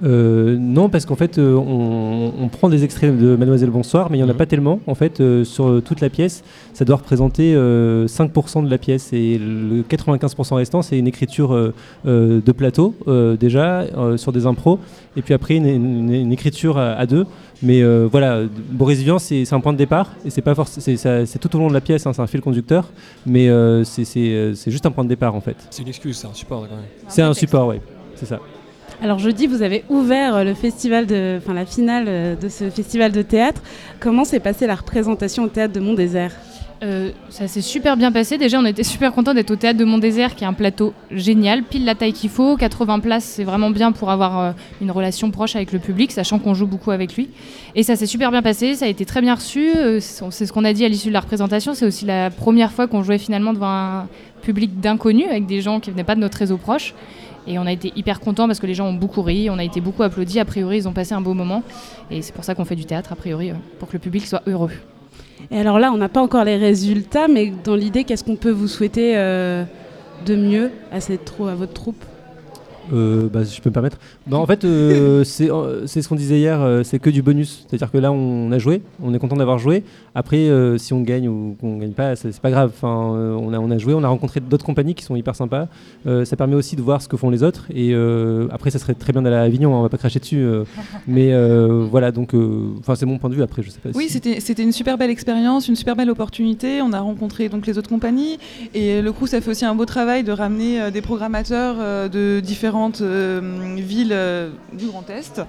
Euh, 0.05 0.57
non, 0.59 0.89
parce 0.89 1.07
qu'en 1.07 1.17
fait, 1.17 1.39
euh, 1.39 1.55
on, 1.57 2.33
on 2.41 2.49
prend 2.49 2.69
des 2.69 2.85
extraits 2.85 3.17
de 3.19 3.35
Mademoiselle 3.37 3.71
Bonsoir, 3.71 4.11
mais 4.11 4.19
il 4.19 4.23
n'y 4.23 4.27
en 4.29 4.31
a 4.31 4.35
pas 4.35 4.47
tellement. 4.47 4.79
En 4.87 4.95
fait, 4.95 5.21
euh, 5.21 5.43
sur 5.45 5.83
toute 5.85 6.01
la 6.01 6.09
pièce, 6.09 6.45
ça 6.73 6.85
doit 6.85 6.97
représenter 6.97 7.55
euh, 7.55 8.07
5% 8.07 8.65
de 8.65 8.71
la 8.71 8.79
pièce. 8.79 9.13
Et 9.13 9.39
le 9.39 9.83
95% 9.83 10.55
restant, 10.55 10.83
c'est 10.83 10.99
une 10.99 11.09
écriture 11.09 11.53
euh, 11.53 11.75
euh, 12.07 12.41
de 12.45 12.53
plateau, 12.53 12.95
euh, 13.09 13.37
déjà, 13.37 13.81
euh, 13.81 14.17
sur 14.17 14.31
des 14.33 14.47
impros. 14.47 14.79
Et 15.17 15.23
puis 15.23 15.35
après, 15.35 15.57
une, 15.57 15.67
une- 15.67 16.15
une 16.15 16.33
écriture 16.33 16.79
à, 16.79 16.93
à 16.93 17.07
deux. 17.07 17.27
Mais 17.61 17.83
euh, 17.83 18.07
voilà, 18.09 18.43
Boris 18.71 19.01
Vian, 19.01 19.19
c'est 19.19 19.53
un 19.53 19.59
point 19.61 19.73
de 19.73 19.79
départ. 19.79 20.13
Et 20.25 20.31
c'est 20.31 20.43
pas 20.43 20.53
forc- 20.55 20.69
c'est 20.79 20.97
ça- 20.97 21.27
c'est 21.27 21.41
tout 21.41 21.55
au 21.57 21.59
long 21.59 21.67
de 21.69 21.75
la 21.75 21.81
pièce, 21.81 22.07
hein, 22.07 22.13
c'est 22.13 22.23
un 22.23 22.27
fil 22.29 22.41
conducteur. 22.41 22.89
Mais 23.27 23.49
euh, 23.49 23.83
c'est- 23.83 24.55
juste 24.71 24.87
un 24.87 24.93
point 24.93 25.03
de 25.03 25.09
départ, 25.09 25.35
en 25.35 25.41
fait. 25.41 25.57
C'est 25.71 25.83
une 25.83 25.89
excuse, 25.89 26.17
c'est 26.19 26.29
un 26.29 26.35
support 26.35 26.61
quand 26.69 26.77
même. 26.77 26.85
C'est 27.09 27.23
un 27.23 27.35
support, 27.35 27.67
oui. 27.67 27.77
C'est 28.15 28.27
ça. 28.27 28.39
Alors 29.01 29.21
jeudi, 29.21 29.47
vous 29.47 29.63
avez 29.63 29.85
ouvert 29.89 30.35
euh, 30.35 30.45
le 30.45 30.55
festival 30.55 31.07
de, 31.07 31.39
enfin 31.39 31.55
la 31.55 31.65
finale 31.65 32.07
euh, 32.09 32.35
de 32.35 32.49
ce 32.49 32.69
festival 32.69 33.13
de 33.13 33.23
théâtre. 33.23 33.63
Comment 34.01 34.25
s'est 34.25 34.41
passée 34.41 34.67
la 34.67 34.75
représentation 34.75 35.45
au 35.45 35.49
théâtre 35.49 35.73
de 35.73 35.79
Mont-Désert 35.79 36.33
Euh, 36.83 37.11
ça 37.29 37.47
s'est 37.47 37.61
super 37.61 37.97
bien 37.97 38.11
passé. 38.11 38.39
Déjà, 38.39 38.59
on 38.59 38.65
était 38.65 38.83
super 38.83 39.13
content 39.13 39.35
d'être 39.35 39.53
au 39.53 39.57
théâtre 39.57 39.79
de 39.79 39.85
Mont-Désert, 39.85 40.35
qui 40.35 40.43
est 40.43 40.49
un 40.49 40.53
plateau 40.53 40.95
génial, 41.13 41.63
pile 41.63 41.85
la 41.85 41.95
taille 41.95 42.13
qu'il 42.13 42.31
faut. 42.31 42.57
80 42.57 42.99
places, 42.99 43.25
c'est 43.25 43.45
vraiment 43.45 43.71
bien 43.71 43.93
pour 43.93 44.11
avoir 44.11 44.55
une 44.81 44.91
relation 44.91 45.31
proche 45.31 45.55
avec 45.55 45.73
le 45.73 45.79
public, 45.79 46.11
sachant 46.11 46.41
qu'on 46.41 46.55
joue 46.55 46.67
beaucoup 46.67 46.91
avec 46.91 47.15
lui. 47.15 47.31
Et 47.77 47.85
ça 47.85 47.95
s'est 47.95 48.07
super 48.07 48.33
bien 48.33 48.43
passé, 48.43 48.75
ça 48.75 48.87
a 48.87 48.89
été 48.89 49.05
très 49.05 49.21
bien 49.21 49.35
reçu. 49.35 49.71
C'est 50.01 50.47
ce 50.47 50.53
qu'on 50.53 50.65
a 50.65 50.73
dit 50.73 50.85
à 50.85 50.89
l'issue 50.89 51.09
de 51.09 51.15
la 51.15 51.21
représentation. 51.21 51.75
C'est 51.75 51.87
aussi 51.87 52.05
la 52.05 52.31
première 52.31 52.73
fois 52.73 52.87
qu'on 52.87 53.03
jouait 53.03 53.19
finalement 53.19 53.53
devant 53.53 53.71
un 53.71 54.09
public 54.43 54.81
d'inconnus, 54.81 55.27
avec 55.29 55.47
des 55.47 55.61
gens 55.61 55.81
qui 55.81 55.91
venaient 55.91 56.05
pas 56.05 56.15
de 56.15 56.21
notre 56.21 56.39
réseau 56.39 56.59
proche. 56.59 56.95
Et 57.49 57.59
on 57.59 57.67
a 57.67 57.73
été 57.73 57.93
hyper 57.97 58.21
contents 58.21 58.47
parce 58.47 58.61
que 58.61 58.67
les 58.67 58.75
gens 58.75 58.87
ont 58.87 58.93
beaucoup 58.95 59.23
ri, 59.23 59.49
on 59.51 59.59
a 59.59 59.65
été 59.65 59.81
beaucoup 59.81 60.03
applaudis. 60.03 60.39
A 60.39 60.45
priori, 60.45 60.77
ils 60.77 60.87
ont 60.89 60.93
passé 60.93 61.15
un 61.15 61.21
beau 61.23 61.33
moment. 61.35 61.63
Et 62.11 62.21
c'est 62.23 62.35
pour 62.35 62.45
ça 62.45 62.55
qu'on 62.55 62.65
fait 62.67 62.77
du 62.77 62.85
théâtre, 62.85 63.13
a 63.13 63.17
priori, 63.17 63.53
pour 63.79 63.89
que 63.89 63.95
le 63.95 63.99
public 64.01 64.27
soit 64.27 64.43
heureux. 64.47 64.71
Et 65.51 65.59
alors 65.59 65.79
là, 65.79 65.91
on 65.93 65.97
n'a 65.97 66.09
pas 66.11 66.21
encore 66.21 66.45
les 66.45 66.57
résultats, 66.57 67.27
mais 67.27 67.53
dans 67.65 67.75
l'idée, 67.75 68.05
qu'est-ce 68.05 68.25
qu'on 68.25 68.37
peut 68.37 68.51
vous 68.51 68.69
souhaiter 68.69 69.17
euh, 69.17 69.65
de 70.27 70.37
mieux 70.37 70.71
à, 70.93 71.01
cette 71.01 71.25
trou- 71.25 71.47
à 71.47 71.55
votre 71.55 71.73
troupe? 71.73 72.05
Euh, 72.93 73.29
bah, 73.33 73.45
si 73.45 73.57
je 73.57 73.63
peux 73.63 73.71
me 73.71 73.75
permettre. 73.75 73.99
Bah, 74.29 74.37
en 74.39 74.47
fait, 74.47 74.65
euh, 74.65 75.25
c'est 75.25 75.51
euh, 75.51 75.87
c'est 75.87 76.03
ce 76.03 76.09
qu'on 76.09 76.15
disait 76.15 76.39
hier, 76.39 76.61
euh, 76.61 76.83
c'est 76.83 76.99
que 76.99 77.11
du 77.11 77.23
bonus. 77.23 77.65
C'est-à-dire 77.69 77.91
que 77.91 77.99
là, 77.99 78.13
on 78.13 78.51
a 78.53 78.59
joué, 78.59 78.83
on 79.03 79.15
est 79.15 79.19
content 79.19 79.37
d'avoir 79.37 79.59
joué. 79.59 79.85
Après, 80.15 80.37
euh, 80.49 80.77
si 80.79 80.93
on 80.93 81.01
gagne 81.01 81.29
ou 81.29 81.57
qu'on 81.61 81.79
gagne 81.79 81.93
pas, 81.93 82.15
c'est 82.17 82.33
c'est 82.33 82.41
pas 82.43 82.51
grave. 82.51 82.71
Enfin, 82.75 83.15
euh, 83.15 83.35
on, 83.41 83.53
a, 83.53 83.59
on 83.59 83.71
a 83.71 83.79
joué, 83.79 83.95
on 83.95 84.05
a 84.05 84.09
rencontré 84.09 84.41
d'autres 84.41 84.65
compagnies 84.67 84.95
qui 84.95 85.05
sont 85.05 85.17
hyper 85.17 85.35
sympas. 85.35 85.69
Euh, 86.07 86.25
ça 86.25 86.37
permet 86.37 86.55
aussi 86.57 86.77
de 86.77 86.83
voir 86.83 87.01
ce 87.01 87.09
que 87.09 87.17
font 87.17 87.31
les 87.31 87.43
autres. 87.43 87.65
Et 87.75 87.95
euh, 87.95 88.49
après, 88.51 88.71
ça 88.71 88.79
serait 88.79 88.95
très 88.95 89.13
bien 89.13 89.23
d'aller 89.23 89.37
à 89.37 89.43
Avignon, 89.43 89.75
hein, 89.75 89.79
on 89.79 89.83
va 89.83 89.89
pas 89.89 89.99
cracher 89.99 90.19
dessus. 90.21 90.39
euh, 90.39 90.65
mais 91.07 91.33
euh, 91.33 91.87
voilà, 91.91 92.13
donc, 92.13 92.35
euh, 92.35 92.69
enfin, 92.81 92.95
c'est 92.97 93.07
mon 93.07 93.19
point 93.19 93.31
de 93.31 93.35
vue. 93.35 93.43
Après, 93.43 93.63
je 93.63 93.71
sais 93.71 93.81
pas. 93.81 93.91
Oui, 93.95 94.05
si- 94.07 94.15
c'était 94.15 94.41
c'était 94.41 94.63
une 94.63 94.73
super 94.73 94.99
belle 94.99 95.11
expérience, 95.11 95.69
une 95.69 95.77
super 95.77 95.97
belle 95.97 96.11
opportunité. 96.11 96.83
On 96.83 96.93
a 96.93 97.01
rencontré 97.01 97.49
donc 97.49 97.67
les 97.67 97.79
autres 97.79 97.89
compagnies 97.89 98.39
et 98.75 99.01
le 99.01 99.13
Crous 99.13 99.33
a 99.35 99.41
fait 99.41 99.51
aussi 99.51 99.65
un 99.65 99.75
beau 99.75 99.85
travail 99.87 100.23
de 100.25 100.33
ramener 100.33 100.81
euh, 100.81 100.91
des 100.91 101.01
programmateurs 101.01 101.77
euh, 101.79 102.09
de 102.09 102.41
différentes 102.41 103.01
euh, 103.01 103.41
villes 103.77 104.13
euh, 104.19 104.51
du 104.73 104.87
Grand 104.87 105.09
Est. 105.09 105.41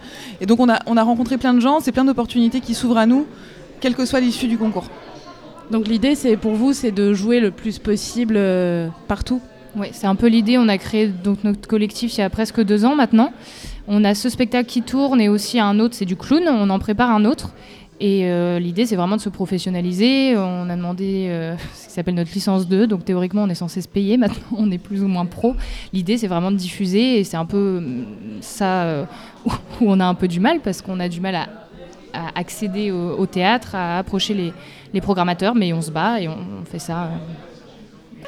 Et 0.42 0.46
donc 0.46 0.60
on 0.60 0.70
a, 0.70 0.80
on 0.86 0.98
a 0.98 1.04
rencontré 1.04 1.38
plein 1.38 1.54
de 1.54 1.60
gens, 1.60 1.80
c'est 1.80 1.92
plein 1.92 2.06
d'opportunités 2.06 2.62
qui 2.62 2.74
s'ouvrent 2.74 2.98
à 2.98 3.06
nous, 3.06 3.26
quelle 3.80 3.96
que 3.96 4.06
soit 4.06 4.20
l'issue 4.20 4.48
du 4.48 4.58
concours. 4.58 4.86
Donc 5.72 5.88
l'idée, 5.88 6.16
c'est 6.16 6.36
pour 6.36 6.54
vous, 6.54 6.74
c'est 6.74 6.92
de 6.92 7.14
jouer 7.14 7.40
le 7.40 7.52
plus 7.52 7.78
possible 7.78 8.36
euh, 8.38 8.88
partout 9.08 9.40
Oui, 9.76 9.88
c'est 9.92 10.08
un 10.08 10.16
peu 10.16 10.28
l'idée. 10.28 10.58
On 10.58 10.68
a 10.68 10.78
créé 10.78 11.08
donc 11.08 11.44
notre 11.44 11.68
collectif 11.68 12.18
il 12.18 12.22
y 12.22 12.24
a 12.24 12.30
presque 12.30 12.62
deux 12.62 12.86
ans 12.86 12.96
maintenant. 12.96 13.32
On 13.88 14.04
a 14.04 14.16
ce 14.16 14.30
spectacle 14.30 14.68
qui 14.68 14.82
tourne 14.82 15.22
et 15.22 15.30
aussi 15.30 15.60
un 15.60 15.80
autre, 15.80 15.96
c'est 15.96 16.06
du 16.06 16.16
clown. 16.16 16.44
On 16.48 16.70
en 16.70 16.80
prépare 16.80 17.12
un 17.12 17.26
autre. 17.26 17.52
Et 18.02 18.26
euh, 18.26 18.60
l'idée, 18.60 18.86
c'est 18.86 18.96
vraiment 18.96 19.18
de 19.18 19.22
se 19.22 19.30
professionnaliser. 19.30 20.38
On 20.38 20.70
a 20.70 20.76
demandé 20.76 21.28
euh, 21.28 21.58
ce 21.74 21.88
qui 21.88 21.94
s'appelle 21.94 22.16
notre 22.16 22.32
licence 22.34 22.68
2. 22.68 22.88
Donc 22.88 23.04
théoriquement, 23.04 23.44
on 23.44 23.50
est 23.50 23.56
censé 23.56 23.82
se 23.82 23.90
payer. 23.90 24.18
Maintenant, 24.18 24.58
on 24.58 24.72
est 24.72 24.78
plus 24.78 25.04
ou 25.04 25.08
moins 25.08 25.26
pro. 25.26 25.56
L'idée, 25.92 26.18
c'est 26.18 26.28
vraiment 26.28 26.52
de 26.52 26.56
diffuser. 26.56 27.20
Et 27.20 27.24
c'est 27.24 27.38
un 27.38 27.46
peu 27.46 27.78
hum, 27.78 28.06
ça 28.42 28.84
euh, 28.84 29.06
où 29.82 29.86
on 29.92 30.00
a 30.00 30.06
un 30.06 30.14
peu 30.16 30.28
du 30.28 30.40
mal 30.40 30.62
parce 30.62 30.82
qu'on 30.82 31.00
a 31.00 31.10
du 31.10 31.20
mal 31.20 31.36
à, 31.36 31.48
accéder 32.36 32.92
au, 32.92 33.26
théâtre, 33.28 33.76
à 33.76 34.00
approcher 34.00 34.34
les, 34.34 34.54
les 34.94 35.02
programmateurs. 35.02 35.56
Mais 35.56 35.74
on 35.74 35.82
se 35.82 35.92
bat 35.92 36.22
et 36.22 36.28
on, 36.28 36.38
on 36.62 36.66
fait 36.66 36.80
ça. 36.80 37.10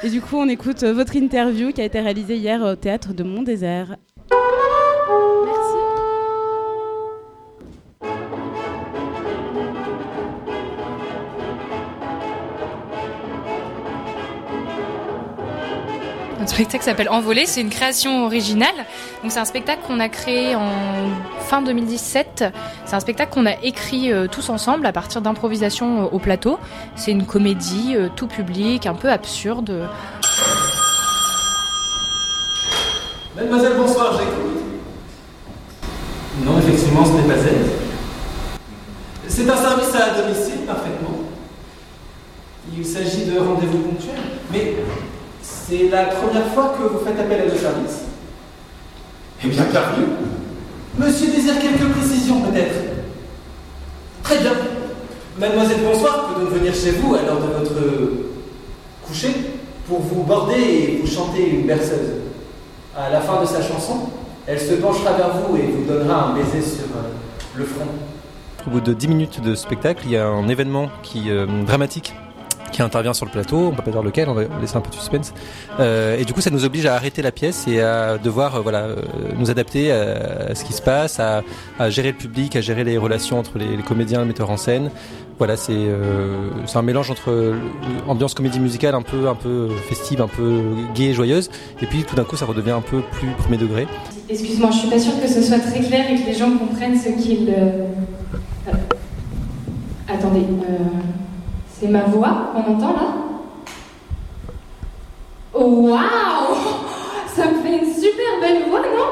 Et 0.04 0.10
du 0.10 0.22
coup, 0.22 0.36
on 0.38 0.48
écoute 0.48 0.84
votre 0.84 1.16
interview 1.16 1.72
qui 1.72 1.82
a 1.82 1.86
été 1.86 2.00
réalisée 2.00 2.38
hier 2.38 2.62
au 2.62 2.76
théâtre 2.76 3.14
de 3.14 3.24
Mont-Désert. 3.24 3.98
Notre 16.42 16.54
spectacle 16.56 16.84
s'appelle 16.84 17.10
Envolé, 17.10 17.46
c'est 17.46 17.62
une 17.62 17.70
création 17.70 18.26
originale. 18.26 18.74
Donc 19.22 19.32
c'est 19.32 19.40
un 19.40 19.46
spectacle 19.46 19.82
qu'on 19.86 20.00
a 20.00 20.10
créé 20.10 20.56
en 20.56 20.72
fin 21.42 21.62
2017. 21.62 22.46
C'est 22.84 22.96
un 22.96 23.00
spectacle 23.00 23.32
qu'on 23.32 23.46
a 23.46 23.62
écrit 23.62 24.12
euh, 24.12 24.26
tous 24.26 24.50
ensemble 24.50 24.88
à 24.88 24.92
partir 24.92 25.22
d'improvisation 25.22 26.02
euh, 26.02 26.08
au 26.12 26.18
plateau. 26.18 26.58
C'est 26.96 27.12
une 27.12 27.28
comédie 27.28 27.94
euh, 27.96 28.10
tout 28.16 28.26
public, 28.26 28.88
un 28.88 28.96
peu 28.96 29.12
absurde. 29.12 29.88
Mademoiselle, 33.36 33.74
bonsoir, 33.78 34.14
j'écoute. 34.14 34.64
Non, 36.44 36.58
effectivement, 36.58 37.06
ce 37.06 37.12
n'est 37.12 37.36
pas 37.36 37.40
elle. 37.40 38.62
C'est 39.28 39.48
un 39.48 39.58
service 39.58 39.94
à 39.94 40.20
domicile, 40.24 40.66
parfaitement. 40.66 41.20
Il 42.76 42.84
s'agit 42.84 43.26
de 43.26 43.38
rendez-vous 43.38 43.78
ponctuels. 43.78 44.16
Mais 44.52 44.78
c'est 45.72 45.88
la 45.90 46.04
première 46.06 46.48
fois 46.48 46.76
que 46.78 46.84
vous 46.84 47.00
faites 47.06 47.18
appel 47.18 47.42
à 47.42 47.46
nos 47.46 47.58
services 47.58 48.02
Eh 49.42 49.48
bien, 49.48 49.64
bienvenue. 49.72 50.08
Monsieur 50.98 51.32
désire 51.32 51.60
quelques 51.62 51.90
précisions, 51.94 52.42
peut-être 52.42 52.76
Très 54.22 54.40
bien. 54.40 54.52
Mademoiselle 55.40 55.78
Bonsoir 55.82 56.28
peut 56.28 56.42
donc 56.42 56.52
venir 56.52 56.74
chez 56.76 56.92
vous 56.92 57.16
à 57.16 57.22
l'heure 57.22 57.40
de 57.40 57.46
votre 57.46 57.82
coucher 59.08 59.34
pour 59.88 60.02
vous 60.02 60.24
border 60.24 60.60
et 60.60 61.02
vous 61.02 61.08
chanter 61.08 61.50
une 61.50 61.66
berceuse. 61.68 62.20
À 62.98 63.10
la 63.10 63.22
fin 63.22 63.42
de 63.42 63.48
sa 63.48 63.62
chanson, 63.62 64.10
elle 64.48 64.60
se 64.60 64.74
penchera 64.74 65.14
vers 65.14 65.38
vous 65.38 65.56
et 65.56 65.62
vous 65.62 65.86
donnera 65.86 66.26
un 66.26 66.34
baiser 66.34 66.62
sur 66.62 66.84
euh, 66.98 67.08
le 67.56 67.64
front. 67.64 67.88
Au 68.68 68.72
bout 68.72 68.82
de 68.82 68.94
10 68.94 69.08
minutes 69.08 69.42
de 69.42 69.56
spectacle, 69.56 70.04
il 70.06 70.12
y 70.12 70.18
a 70.18 70.28
un 70.28 70.50
événement 70.50 70.90
qui, 71.02 71.30
euh, 71.30 71.46
dramatique 71.66 72.14
qui 72.72 72.82
intervient 72.82 73.14
sur 73.14 73.26
le 73.26 73.32
plateau, 73.32 73.68
on 73.68 73.72
peut 73.72 73.84
pas 73.84 73.92
dire 73.92 74.04
lequel, 74.04 74.30
on 74.30 74.34
va 74.34 74.44
laisser 74.60 74.78
un 74.78 74.82
peu 74.82 74.90
de 74.90 74.96
suspense. 74.96 75.34
Euh, 75.80 76.18
et 76.18 76.26
du 76.26 76.34
coup, 76.34 76.42
ça 76.42 76.50
nous 76.50 76.66
oblige 76.66 76.86
à 76.86 76.96
arrêter 76.96 77.22
la 77.22 77.32
pièce 77.32 77.68
et 77.68 77.82
à 77.82 78.18
devoir 78.18 78.56
euh, 78.56 78.60
voilà, 78.62 78.84
euh, 78.84 78.96
nous 79.38 79.52
adapter 79.52 79.92
à, 79.92 80.56
ce 80.56 80.64
qui 80.64 80.74
se 80.74 80.82
passe, 80.82 81.20
à, 81.20 81.44
gérer 81.90 82.12
le 82.12 82.18
public, 82.18 82.56
à 82.56 82.62
gérer 82.62 82.84
les 82.84 82.98
relations 82.98 83.40
entre 83.40 83.58
les, 83.58 83.78
les 83.78 83.84
comédiens 83.84 84.20
et 84.20 84.22
le 84.24 84.28
metteur 84.28 84.50
en 84.50 84.58
scène. 84.58 84.92
Voilà, 85.38 85.58
c'est 85.58 85.74
un 86.76 86.82
mélange 86.84 87.10
entre 87.10 87.56
ambiance 88.08 88.36
comédie 88.36 88.60
musicale 88.60 88.94
un 88.94 89.02
peu, 89.02 89.28
un 89.28 89.34
peu 89.34 89.70
festive, 89.90 90.22
un 90.22 90.28
peu 90.28 90.62
gaie 90.94 91.06
et 91.06 91.14
joyeuse, 91.16 91.50
et 91.82 91.88
puis 91.88 92.04
tout 92.04 92.16
d'un 92.16 92.26
coup, 92.26 92.38
ça 92.38 92.46
redevient 92.46 92.72
un 92.72 92.82
peu 92.82 93.02
plus 93.12 93.30
premier 93.40 93.58
degré. 93.58 93.88
Excuse-moi, 94.30 94.70
je 94.70 94.78
suis 94.78 94.90
pas 94.90 95.00
sûre 95.00 95.20
que 95.20 95.28
ce 95.28 95.42
soit 95.42 95.58
très 95.58 95.80
clair 95.80 96.06
et 96.12 96.22
que 96.22 96.28
les 96.28 96.36
gens 96.36 96.52
comprennent 96.60 96.96
ce 96.96 97.10
qu'ils. 97.10 97.52
Attendez, 100.08 100.46
c'est 101.82 101.88
ma 101.88 102.04
voix 102.04 102.54
qu'on 102.54 102.74
entend 102.76 102.94
là? 102.94 103.16
Oh, 105.52 105.88
Waouh 105.90 106.56
Ça 107.36 107.50
me 107.50 107.56
fait 107.64 107.80
une 107.80 107.92
super 107.92 108.40
belle 108.40 108.70
voix, 108.70 108.82
non? 108.82 109.10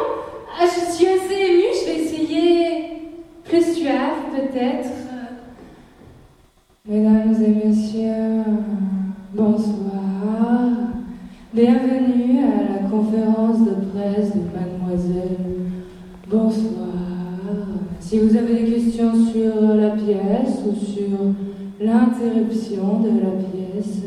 Ah, 0.56 0.66
Je 0.66 0.92
suis 0.94 1.08
assez 1.08 1.34
émue, 1.34 1.74
je 1.74 1.86
vais 1.86 2.04
essayer 2.04 3.12
plus 3.44 3.76
suave 3.76 4.20
peut-être. 4.36 4.90
Mesdames 6.88 7.36
et 7.44 7.68
messieurs, 7.68 8.44
bonsoir. 9.34 10.70
Bienvenue 11.52 12.40
à 12.44 12.74
la 12.84 12.88
conférence 12.88 13.62
de 13.62 13.74
presse 13.92 14.32
de 14.36 14.42
Mademoiselle. 14.54 15.38
Bonsoir. 16.28 16.86
Si 18.00 18.20
vous 18.20 18.36
avez 18.38 18.64
des 18.64 18.72
questions 18.72 19.12
sur 19.32 19.76
la 19.76 19.90
pièce 19.90 20.60
ou 20.68 20.76
sur 20.76 21.18
l'interruption 21.90 23.00
de 23.00 23.10
la 23.20 23.32
pièce, 23.32 24.04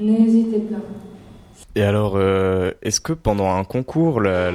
n'hésitez 0.00 0.60
pas. 0.60 0.78
Et 1.74 1.82
alors, 1.82 2.14
euh, 2.16 2.72
est-ce 2.82 3.00
que 3.00 3.12
pendant 3.12 3.54
un 3.54 3.62
concours, 3.62 4.20
la, 4.20 4.50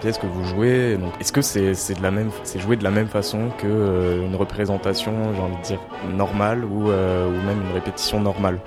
pièce 0.00 0.18
que 0.18 0.26
vous 0.26 0.44
jouez, 0.44 0.98
est-ce 1.18 1.32
que 1.32 1.42
c'est 1.42 1.74
c'est 1.74 1.94
de 1.94 2.02
la 2.02 2.10
même, 2.10 2.30
c'est 2.44 2.60
joué 2.60 2.76
de 2.76 2.84
la 2.84 2.90
même 2.90 3.08
façon 3.08 3.48
que 3.58 3.66
euh, 3.66 4.26
une 4.26 4.36
représentation, 4.36 5.12
j'ai 5.34 5.40
envie 5.40 5.56
de 5.56 5.62
dire 5.62 5.80
normale 6.14 6.64
ou, 6.64 6.90
euh, 6.90 7.26
ou 7.28 7.46
même 7.46 7.60
une 7.66 7.72
répétition 7.74 8.20
normale? 8.20 8.60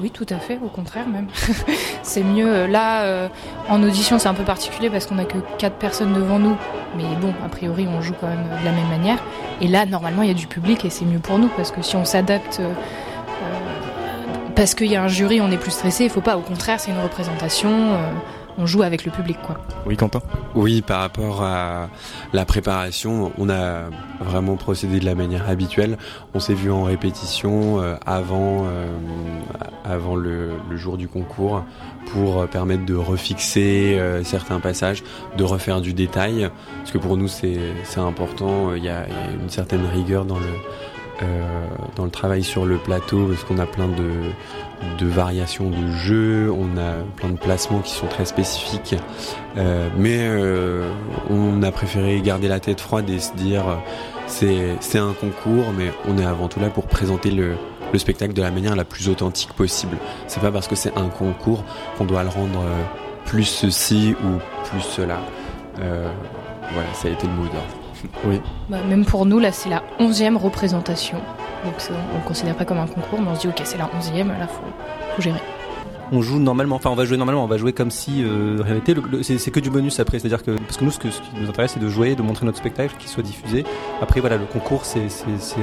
Oui, 0.00 0.10
tout 0.10 0.26
à 0.30 0.36
fait, 0.36 0.58
au 0.64 0.68
contraire 0.68 1.06
même. 1.06 1.28
c'est 2.02 2.24
mieux. 2.24 2.52
euh, 2.52 2.66
Là, 2.66 3.02
euh, 3.02 3.28
en 3.68 3.80
audition, 3.82 4.18
c'est 4.18 4.28
un 4.28 4.34
peu 4.34 4.42
particulier 4.42 4.90
parce 4.90 5.06
qu'on 5.06 5.18
a 5.18 5.24
que 5.24 5.38
quatre 5.58 5.76
personnes 5.76 6.12
devant 6.12 6.38
nous. 6.40 6.56
Mais 6.96 7.04
bon, 7.20 7.32
a 7.44 7.48
priori, 7.48 7.86
on 7.88 8.00
joue 8.00 8.14
quand 8.20 8.26
même 8.26 8.44
de 8.60 8.64
la 8.64 8.72
même 8.72 8.88
manière. 8.88 9.18
Et 9.60 9.68
là, 9.68 9.86
normalement, 9.86 10.22
il 10.22 10.28
y 10.28 10.32
a 10.32 10.34
du 10.34 10.48
public 10.48 10.84
et 10.84 10.90
c'est 10.90 11.04
mieux 11.04 11.20
pour 11.20 11.38
nous 11.38 11.48
parce 11.48 11.70
que 11.70 11.80
si 11.82 11.94
on 11.94 12.04
s'adapte. 12.04 12.58
euh, 12.60 12.64
euh, 12.64 14.48
parce 14.56 14.74
qu'il 14.74 14.88
y 14.88 14.96
a 14.96 15.02
un 15.02 15.08
jury, 15.08 15.40
on 15.40 15.50
est 15.52 15.56
plus 15.58 15.70
stressé. 15.70 16.04
Il 16.04 16.10
faut 16.10 16.20
pas. 16.20 16.36
Au 16.36 16.40
contraire, 16.42 16.80
c'est 16.80 16.90
une 16.90 17.00
représentation. 17.00 17.70
euh, 17.70 17.96
on 18.58 18.66
joue 18.66 18.82
avec 18.82 19.04
le 19.04 19.10
public, 19.10 19.38
quoi. 19.42 19.56
Oui, 19.86 19.96
Quentin? 19.96 20.20
Oui, 20.54 20.82
par 20.82 21.00
rapport 21.00 21.42
à 21.42 21.88
la 22.32 22.44
préparation, 22.44 23.32
on 23.38 23.50
a 23.50 23.84
vraiment 24.20 24.56
procédé 24.56 25.00
de 25.00 25.04
la 25.04 25.14
manière 25.14 25.48
habituelle. 25.48 25.98
On 26.34 26.40
s'est 26.40 26.54
vu 26.54 26.70
en 26.70 26.84
répétition 26.84 27.80
euh, 27.80 27.96
avant, 28.06 28.64
euh, 28.66 28.86
avant 29.84 30.16
le, 30.16 30.52
le 30.70 30.76
jour 30.76 30.96
du 30.96 31.08
concours 31.08 31.64
pour 32.12 32.42
euh, 32.42 32.46
permettre 32.46 32.84
de 32.84 32.94
refixer 32.94 33.96
euh, 33.98 34.22
certains 34.24 34.60
passages, 34.60 35.02
de 35.36 35.44
refaire 35.44 35.80
du 35.80 35.94
détail, 35.94 36.50
parce 36.78 36.92
que 36.92 36.98
pour 36.98 37.16
nous 37.16 37.28
c'est 37.28 37.58
c'est 37.84 38.00
important. 38.00 38.74
Il 38.74 38.84
y, 38.84 38.88
a, 38.88 39.06
il 39.08 39.12
y 39.14 39.16
a 39.16 39.42
une 39.42 39.50
certaine 39.50 39.84
rigueur 39.86 40.24
dans 40.24 40.38
le 40.38 40.46
euh, 41.22 41.66
dans 41.94 42.04
le 42.04 42.10
travail 42.10 42.42
sur 42.42 42.64
le 42.66 42.76
plateau, 42.76 43.26
parce 43.26 43.44
qu'on 43.44 43.58
a 43.58 43.66
plein 43.66 43.88
de, 43.88 45.06
variations 45.06 45.70
de 45.70 45.92
jeux, 45.92 46.50
on 46.50 46.76
a 46.76 47.04
plein 47.16 47.30
de 47.30 47.38
placements 47.38 47.80
qui 47.80 47.92
sont 47.92 48.06
très 48.06 48.24
spécifiques, 48.24 48.96
euh, 49.56 49.88
mais 49.96 50.18
euh, 50.20 50.90
on 51.30 51.62
a 51.62 51.70
préféré 51.70 52.20
garder 52.20 52.48
la 52.48 52.58
tête 52.58 52.80
froide 52.80 53.08
et 53.10 53.18
se 53.18 53.32
dire 53.34 53.64
c'est 54.26 54.98
un 54.98 55.12
concours, 55.12 55.72
mais 55.76 55.92
on 56.08 56.18
est 56.18 56.24
avant 56.24 56.48
tout 56.48 56.58
là 56.58 56.70
pour 56.70 56.86
présenter 56.86 57.30
le, 57.30 57.56
le 57.92 57.98
spectacle 57.98 58.32
de 58.32 58.42
la 58.42 58.50
manière 58.50 58.74
la 58.74 58.84
plus 58.84 59.08
authentique 59.08 59.52
possible. 59.52 59.96
C'est 60.26 60.40
pas 60.40 60.50
parce 60.50 60.66
que 60.66 60.74
c'est 60.74 60.96
un 60.96 61.08
concours 61.08 61.64
qu'on 61.96 62.06
doit 62.06 62.22
le 62.22 62.30
rendre 62.30 62.64
plus 63.26 63.44
ceci 63.44 64.16
ou 64.24 64.38
plus 64.68 64.82
cela. 64.82 65.20
Voilà, 66.72 66.92
ça 66.94 67.08
a 67.08 67.10
été 67.10 67.26
le 67.26 67.32
mot 67.32 67.44
d'ordre. 67.44 67.58
Oui. 68.26 68.40
Bah, 68.68 68.78
même 68.86 69.06
pour 69.06 69.24
nous, 69.24 69.38
là, 69.38 69.50
c'est 69.50 69.70
la 69.70 69.82
11e 69.98 70.36
représentation. 70.36 71.18
Donc 71.64 71.74
on 72.14 72.18
ne 72.18 72.24
considère 72.24 72.54
pas 72.54 72.66
comme 72.66 72.76
un 72.78 72.86
concours, 72.86 73.20
mais 73.20 73.28
on 73.30 73.34
se 73.34 73.40
dit, 73.40 73.48
ok, 73.48 73.62
c'est 73.64 73.78
la 73.78 73.86
11e, 73.86 74.28
là, 74.38 74.46
faut, 74.46 74.60
faut 75.16 75.22
gérer. 75.22 75.40
On 76.12 76.20
joue 76.22 76.38
normalement, 76.38 76.76
enfin 76.76 76.90
on 76.90 76.94
va 76.94 77.04
jouer 77.06 77.16
normalement, 77.16 77.42
on 77.42 77.46
va 77.48 77.56
jouer 77.56 77.72
comme 77.72 77.90
si 77.90 78.22
euh, 78.22 78.58
rien 78.62 78.74
n'était. 78.74 78.94
Le- 78.94 79.02
le- 79.10 79.22
c'est 79.22 79.50
que 79.50 79.58
du 79.60 79.70
bonus 79.70 79.98
après, 80.00 80.18
c'est-à-dire 80.18 80.42
que 80.44 80.50
parce 80.52 80.76
que 80.76 80.84
nous 80.84 80.90
ce, 80.90 80.98
que, 80.98 81.10
ce 81.10 81.20
qui 81.20 81.30
nous 81.40 81.48
intéresse 81.48 81.72
c'est 81.72 81.80
de 81.80 81.88
jouer, 81.88 82.14
de 82.14 82.22
montrer 82.22 82.44
notre 82.46 82.58
spectacle, 82.58 82.94
qu'il 82.98 83.08
soit 83.08 83.22
diffusé. 83.22 83.64
Après 84.02 84.20
voilà, 84.20 84.36
le 84.36 84.44
concours 84.44 84.84
c'est- 84.84 85.08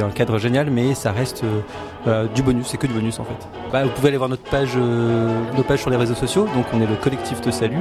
un 0.02 0.10
cadre 0.10 0.40
génial, 0.40 0.70
mais 0.72 0.94
ça 0.96 1.12
reste 1.12 1.44
euh, 1.44 1.60
euh, 2.08 2.28
du 2.34 2.42
bonus, 2.42 2.68
c'est 2.68 2.78
que 2.78 2.88
du 2.88 2.94
bonus 2.94 3.20
en 3.20 3.24
fait. 3.24 3.48
Bah, 3.72 3.84
vous 3.84 3.92
pouvez 3.92 4.10
aller 4.10 4.18
voir 4.18 4.30
notre 4.30 4.44
page, 4.44 4.72
euh, 4.76 5.30
nos 5.56 5.64
pages 5.64 5.80
sur 5.82 5.90
les 5.92 5.98
réseaux 5.98 6.16
sociaux. 6.16 6.46
Donc 6.56 6.66
on 6.74 6.82
est 6.82 6.88
le 6.88 6.96
collectif 6.96 7.40
Te 7.40 7.52
Salut 7.52 7.78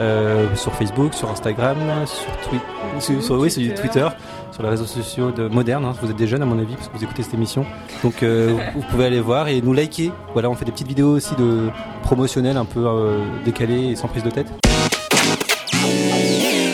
euh, 0.00 0.46
sur 0.54 0.72
Facebook, 0.74 1.14
sur 1.14 1.30
Instagram, 1.30 1.76
sur 2.06 2.36
Twitter, 2.48 2.64
sur, 3.00 3.22
sur- 3.22 3.38
oui, 3.40 3.50
sur 3.50 3.74
Twitter, 3.74 4.06
sur 4.52 4.62
les 4.62 4.68
réseaux 4.68 4.84
sociaux 4.86 5.30
de 5.32 5.48
modernes. 5.48 5.84
hein. 5.84 5.94
Vous 6.02 6.10
êtes 6.10 6.16
des 6.16 6.26
jeunes 6.26 6.42
à 6.42 6.46
mon 6.46 6.58
avis 6.58 6.74
parce 6.74 6.88
que 6.88 6.96
vous 6.96 7.04
écoutez 7.04 7.22
cette 7.22 7.34
émission. 7.34 7.64
Donc 8.04 8.22
euh, 8.22 8.56
vous 8.74 8.82
pouvez 8.90 9.06
aller 9.06 9.20
voir 9.20 9.48
et 9.48 9.60
nous 9.60 9.72
liker. 9.72 10.12
Voilà, 10.32 10.50
on 10.50 10.54
fait 10.54 10.64
des 10.64 10.72
petites 10.72 10.88
vidéos 10.88 11.16
aussi 11.16 11.34
de 11.36 11.68
promotionnelles 12.02 12.56
un 12.56 12.64
peu 12.64 12.86
euh, 12.86 13.18
décalées 13.44 13.88
et 13.90 13.96
sans 13.96 14.08
prise 14.08 14.22
de 14.22 14.30
tête. 14.30 14.48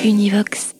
Univox. 0.04 0.77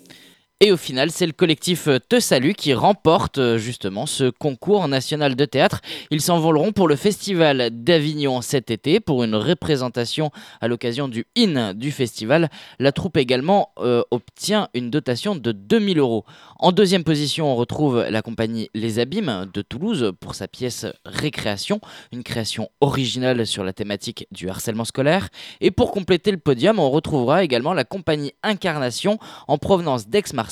Et 0.61 0.73
au 0.73 0.77
final, 0.77 1.13
c'est 1.13 1.27
le 1.27 1.33
collectif 1.33 1.87
euh, 1.87 2.01
Te 2.01 2.19
Salut 2.19 2.53
qui 2.53 2.75
remporte 2.75 3.39
euh, 3.39 3.59
justement 3.59 4.07
ce 4.07 4.29
concours 4.29 4.89
national 4.89 5.37
de 5.37 5.45
théâtre. 5.45 5.81
Ils 6.11 6.21
s'envoleront 6.21 6.73
pour 6.73 6.89
le 6.89 6.97
festival 6.97 7.71
d'Avignon 7.71 8.41
cet 8.41 8.73
été 8.73 8.99
pour 8.99 9.23
une 9.23 9.37
représentation 9.37 10.33
à 10.61 10.67
l'occasion 10.67 11.07
du 11.07 11.27
IN 11.37 11.75
du 11.75 11.93
festival. 11.93 12.51
La 12.81 12.91
troupe 12.91 13.19
également 13.19 13.71
euh, 13.79 14.03
obtient 14.11 14.69
une 14.75 14.91
dotation 14.91 15.37
de 15.37 15.53
2000 15.53 16.01
euros. 16.01 16.25
En 16.59 16.73
deuxième 16.73 17.05
position, 17.05 17.53
on 17.53 17.55
retrouve 17.55 18.05
la 18.11 18.21
compagnie 18.21 18.69
Les 18.75 18.99
Abîmes 18.99 19.49
de 19.55 19.63
Toulouse 19.63 20.13
pour 20.19 20.35
sa 20.35 20.49
pièce 20.49 20.87
Récréation, 21.05 21.81
une 22.11 22.25
création 22.25 22.69
originale 22.81 23.47
sur 23.47 23.63
la 23.63 23.73
thématique 23.73 24.27
du 24.33 24.51
harcèlement 24.51 24.85
scolaire. 24.85 25.29
Et 25.61 25.71
pour 25.71 25.93
compléter 25.93 26.33
le 26.33 26.39
podium, 26.39 26.81
on 26.81 26.91
retrouvera 26.91 27.45
également 27.45 27.75
la 27.75 27.85
compagnie 27.85 28.33
Incarnation 28.43 29.21
en 29.47 29.57
provenance 29.57 30.09
d'Aix-Marseille 30.09 30.48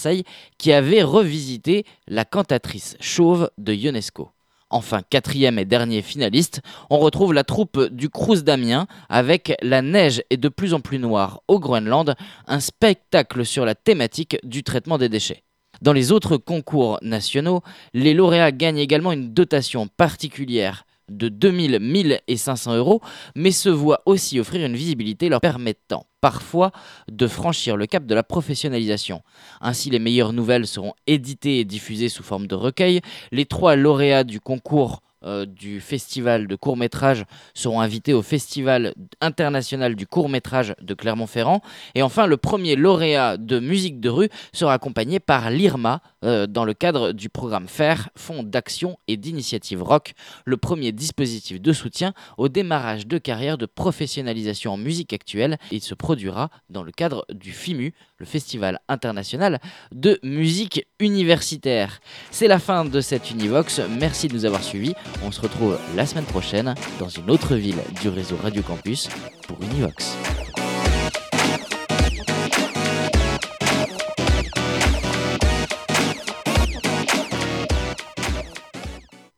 qui 0.58 0.72
avait 0.72 1.02
revisité 1.02 1.84
la 2.06 2.24
cantatrice 2.24 2.96
chauve 3.00 3.50
de 3.58 3.72
Ionesco. 3.72 4.30
Enfin, 4.70 5.02
quatrième 5.08 5.60
et 5.60 5.64
dernier 5.64 6.02
finaliste, 6.02 6.60
on 6.90 6.98
retrouve 6.98 7.32
la 7.32 7.44
troupe 7.44 7.80
du 7.92 8.10
Crous 8.10 8.42
d'Amiens 8.42 8.88
avec 9.08 9.54
La 9.62 9.80
neige 9.80 10.22
est 10.30 10.36
de 10.36 10.48
plus 10.48 10.74
en 10.74 10.80
plus 10.80 10.98
noire 10.98 11.40
au 11.46 11.60
Groenland, 11.60 12.16
un 12.48 12.58
spectacle 12.58 13.46
sur 13.46 13.64
la 13.64 13.76
thématique 13.76 14.38
du 14.42 14.64
traitement 14.64 14.98
des 14.98 15.08
déchets. 15.08 15.44
Dans 15.82 15.92
les 15.92 16.10
autres 16.10 16.36
concours 16.36 16.98
nationaux, 17.02 17.62
les 17.94 18.14
lauréats 18.14 18.50
gagnent 18.50 18.78
également 18.78 19.12
une 19.12 19.32
dotation 19.32 19.86
particulière 19.88 20.84
de 21.08 21.28
2000, 21.28 21.78
1000 21.80 22.20
et 22.26 22.36
500 22.36 22.76
euros, 22.76 23.00
mais 23.34 23.50
se 23.50 23.68
voient 23.68 24.02
aussi 24.06 24.40
offrir 24.40 24.66
une 24.66 24.76
visibilité 24.76 25.28
leur 25.28 25.40
permettant 25.40 26.06
parfois 26.20 26.72
de 27.10 27.26
franchir 27.26 27.76
le 27.76 27.86
cap 27.86 28.04
de 28.06 28.14
la 28.14 28.22
professionnalisation. 28.22 29.22
Ainsi, 29.60 29.90
les 29.90 29.98
meilleures 29.98 30.32
nouvelles 30.32 30.66
seront 30.66 30.94
éditées 31.06 31.60
et 31.60 31.64
diffusées 31.64 32.08
sous 32.08 32.22
forme 32.22 32.46
de 32.46 32.54
recueil. 32.54 33.00
Les 33.30 33.46
trois 33.46 33.76
lauréats 33.76 34.24
du 34.24 34.40
concours 34.40 35.02
euh, 35.26 35.44
du 35.44 35.80
festival 35.80 36.46
de 36.46 36.56
court-métrage 36.56 37.24
seront 37.54 37.80
invités 37.80 38.14
au 38.14 38.22
festival 38.22 38.94
international 39.20 39.96
du 39.96 40.06
court-métrage 40.06 40.74
de 40.80 40.94
Clermont-Ferrand. 40.94 41.62
Et 41.94 42.02
enfin, 42.02 42.26
le 42.26 42.36
premier 42.36 42.76
lauréat 42.76 43.36
de 43.36 43.58
musique 43.58 44.00
de 44.00 44.08
rue 44.08 44.28
sera 44.52 44.74
accompagné 44.74 45.18
par 45.20 45.50
l'IRMA 45.50 46.00
euh, 46.24 46.46
dans 46.46 46.64
le 46.64 46.74
cadre 46.74 47.12
du 47.12 47.28
programme 47.28 47.66
FAIR, 47.68 48.08
Fonds 48.14 48.42
d'action 48.42 48.98
et 49.08 49.16
d'initiative 49.16 49.82
rock, 49.82 50.14
le 50.44 50.56
premier 50.56 50.92
dispositif 50.92 51.60
de 51.60 51.72
soutien 51.72 52.14
au 52.38 52.48
démarrage 52.48 53.06
de 53.06 53.18
carrière 53.18 53.58
de 53.58 53.66
professionnalisation 53.66 54.72
en 54.72 54.76
musique 54.76 55.12
actuelle. 55.12 55.58
Il 55.70 55.82
se 55.82 55.94
produira 55.94 56.50
dans 56.70 56.82
le 56.82 56.92
cadre 56.92 57.26
du 57.30 57.52
FIMU, 57.52 57.94
le 58.18 58.26
Festival 58.26 58.80
international 58.88 59.60
de 59.92 60.18
musique 60.22 60.86
universitaire. 61.00 62.00
C'est 62.30 62.48
la 62.48 62.58
fin 62.58 62.84
de 62.84 63.00
cette 63.00 63.30
Univox. 63.30 63.80
Merci 63.98 64.28
de 64.28 64.34
nous 64.34 64.44
avoir 64.44 64.62
suivis. 64.62 64.94
On 65.24 65.30
se 65.30 65.40
retrouve 65.40 65.78
la 65.94 66.06
semaine 66.06 66.24
prochaine 66.24 66.74
dans 66.98 67.08
une 67.08 67.30
autre 67.30 67.56
ville 67.56 67.78
du 68.00 68.08
réseau 68.08 68.36
Radio 68.42 68.62
Campus 68.62 69.08
pour 69.46 69.56
Univox. 69.62 70.16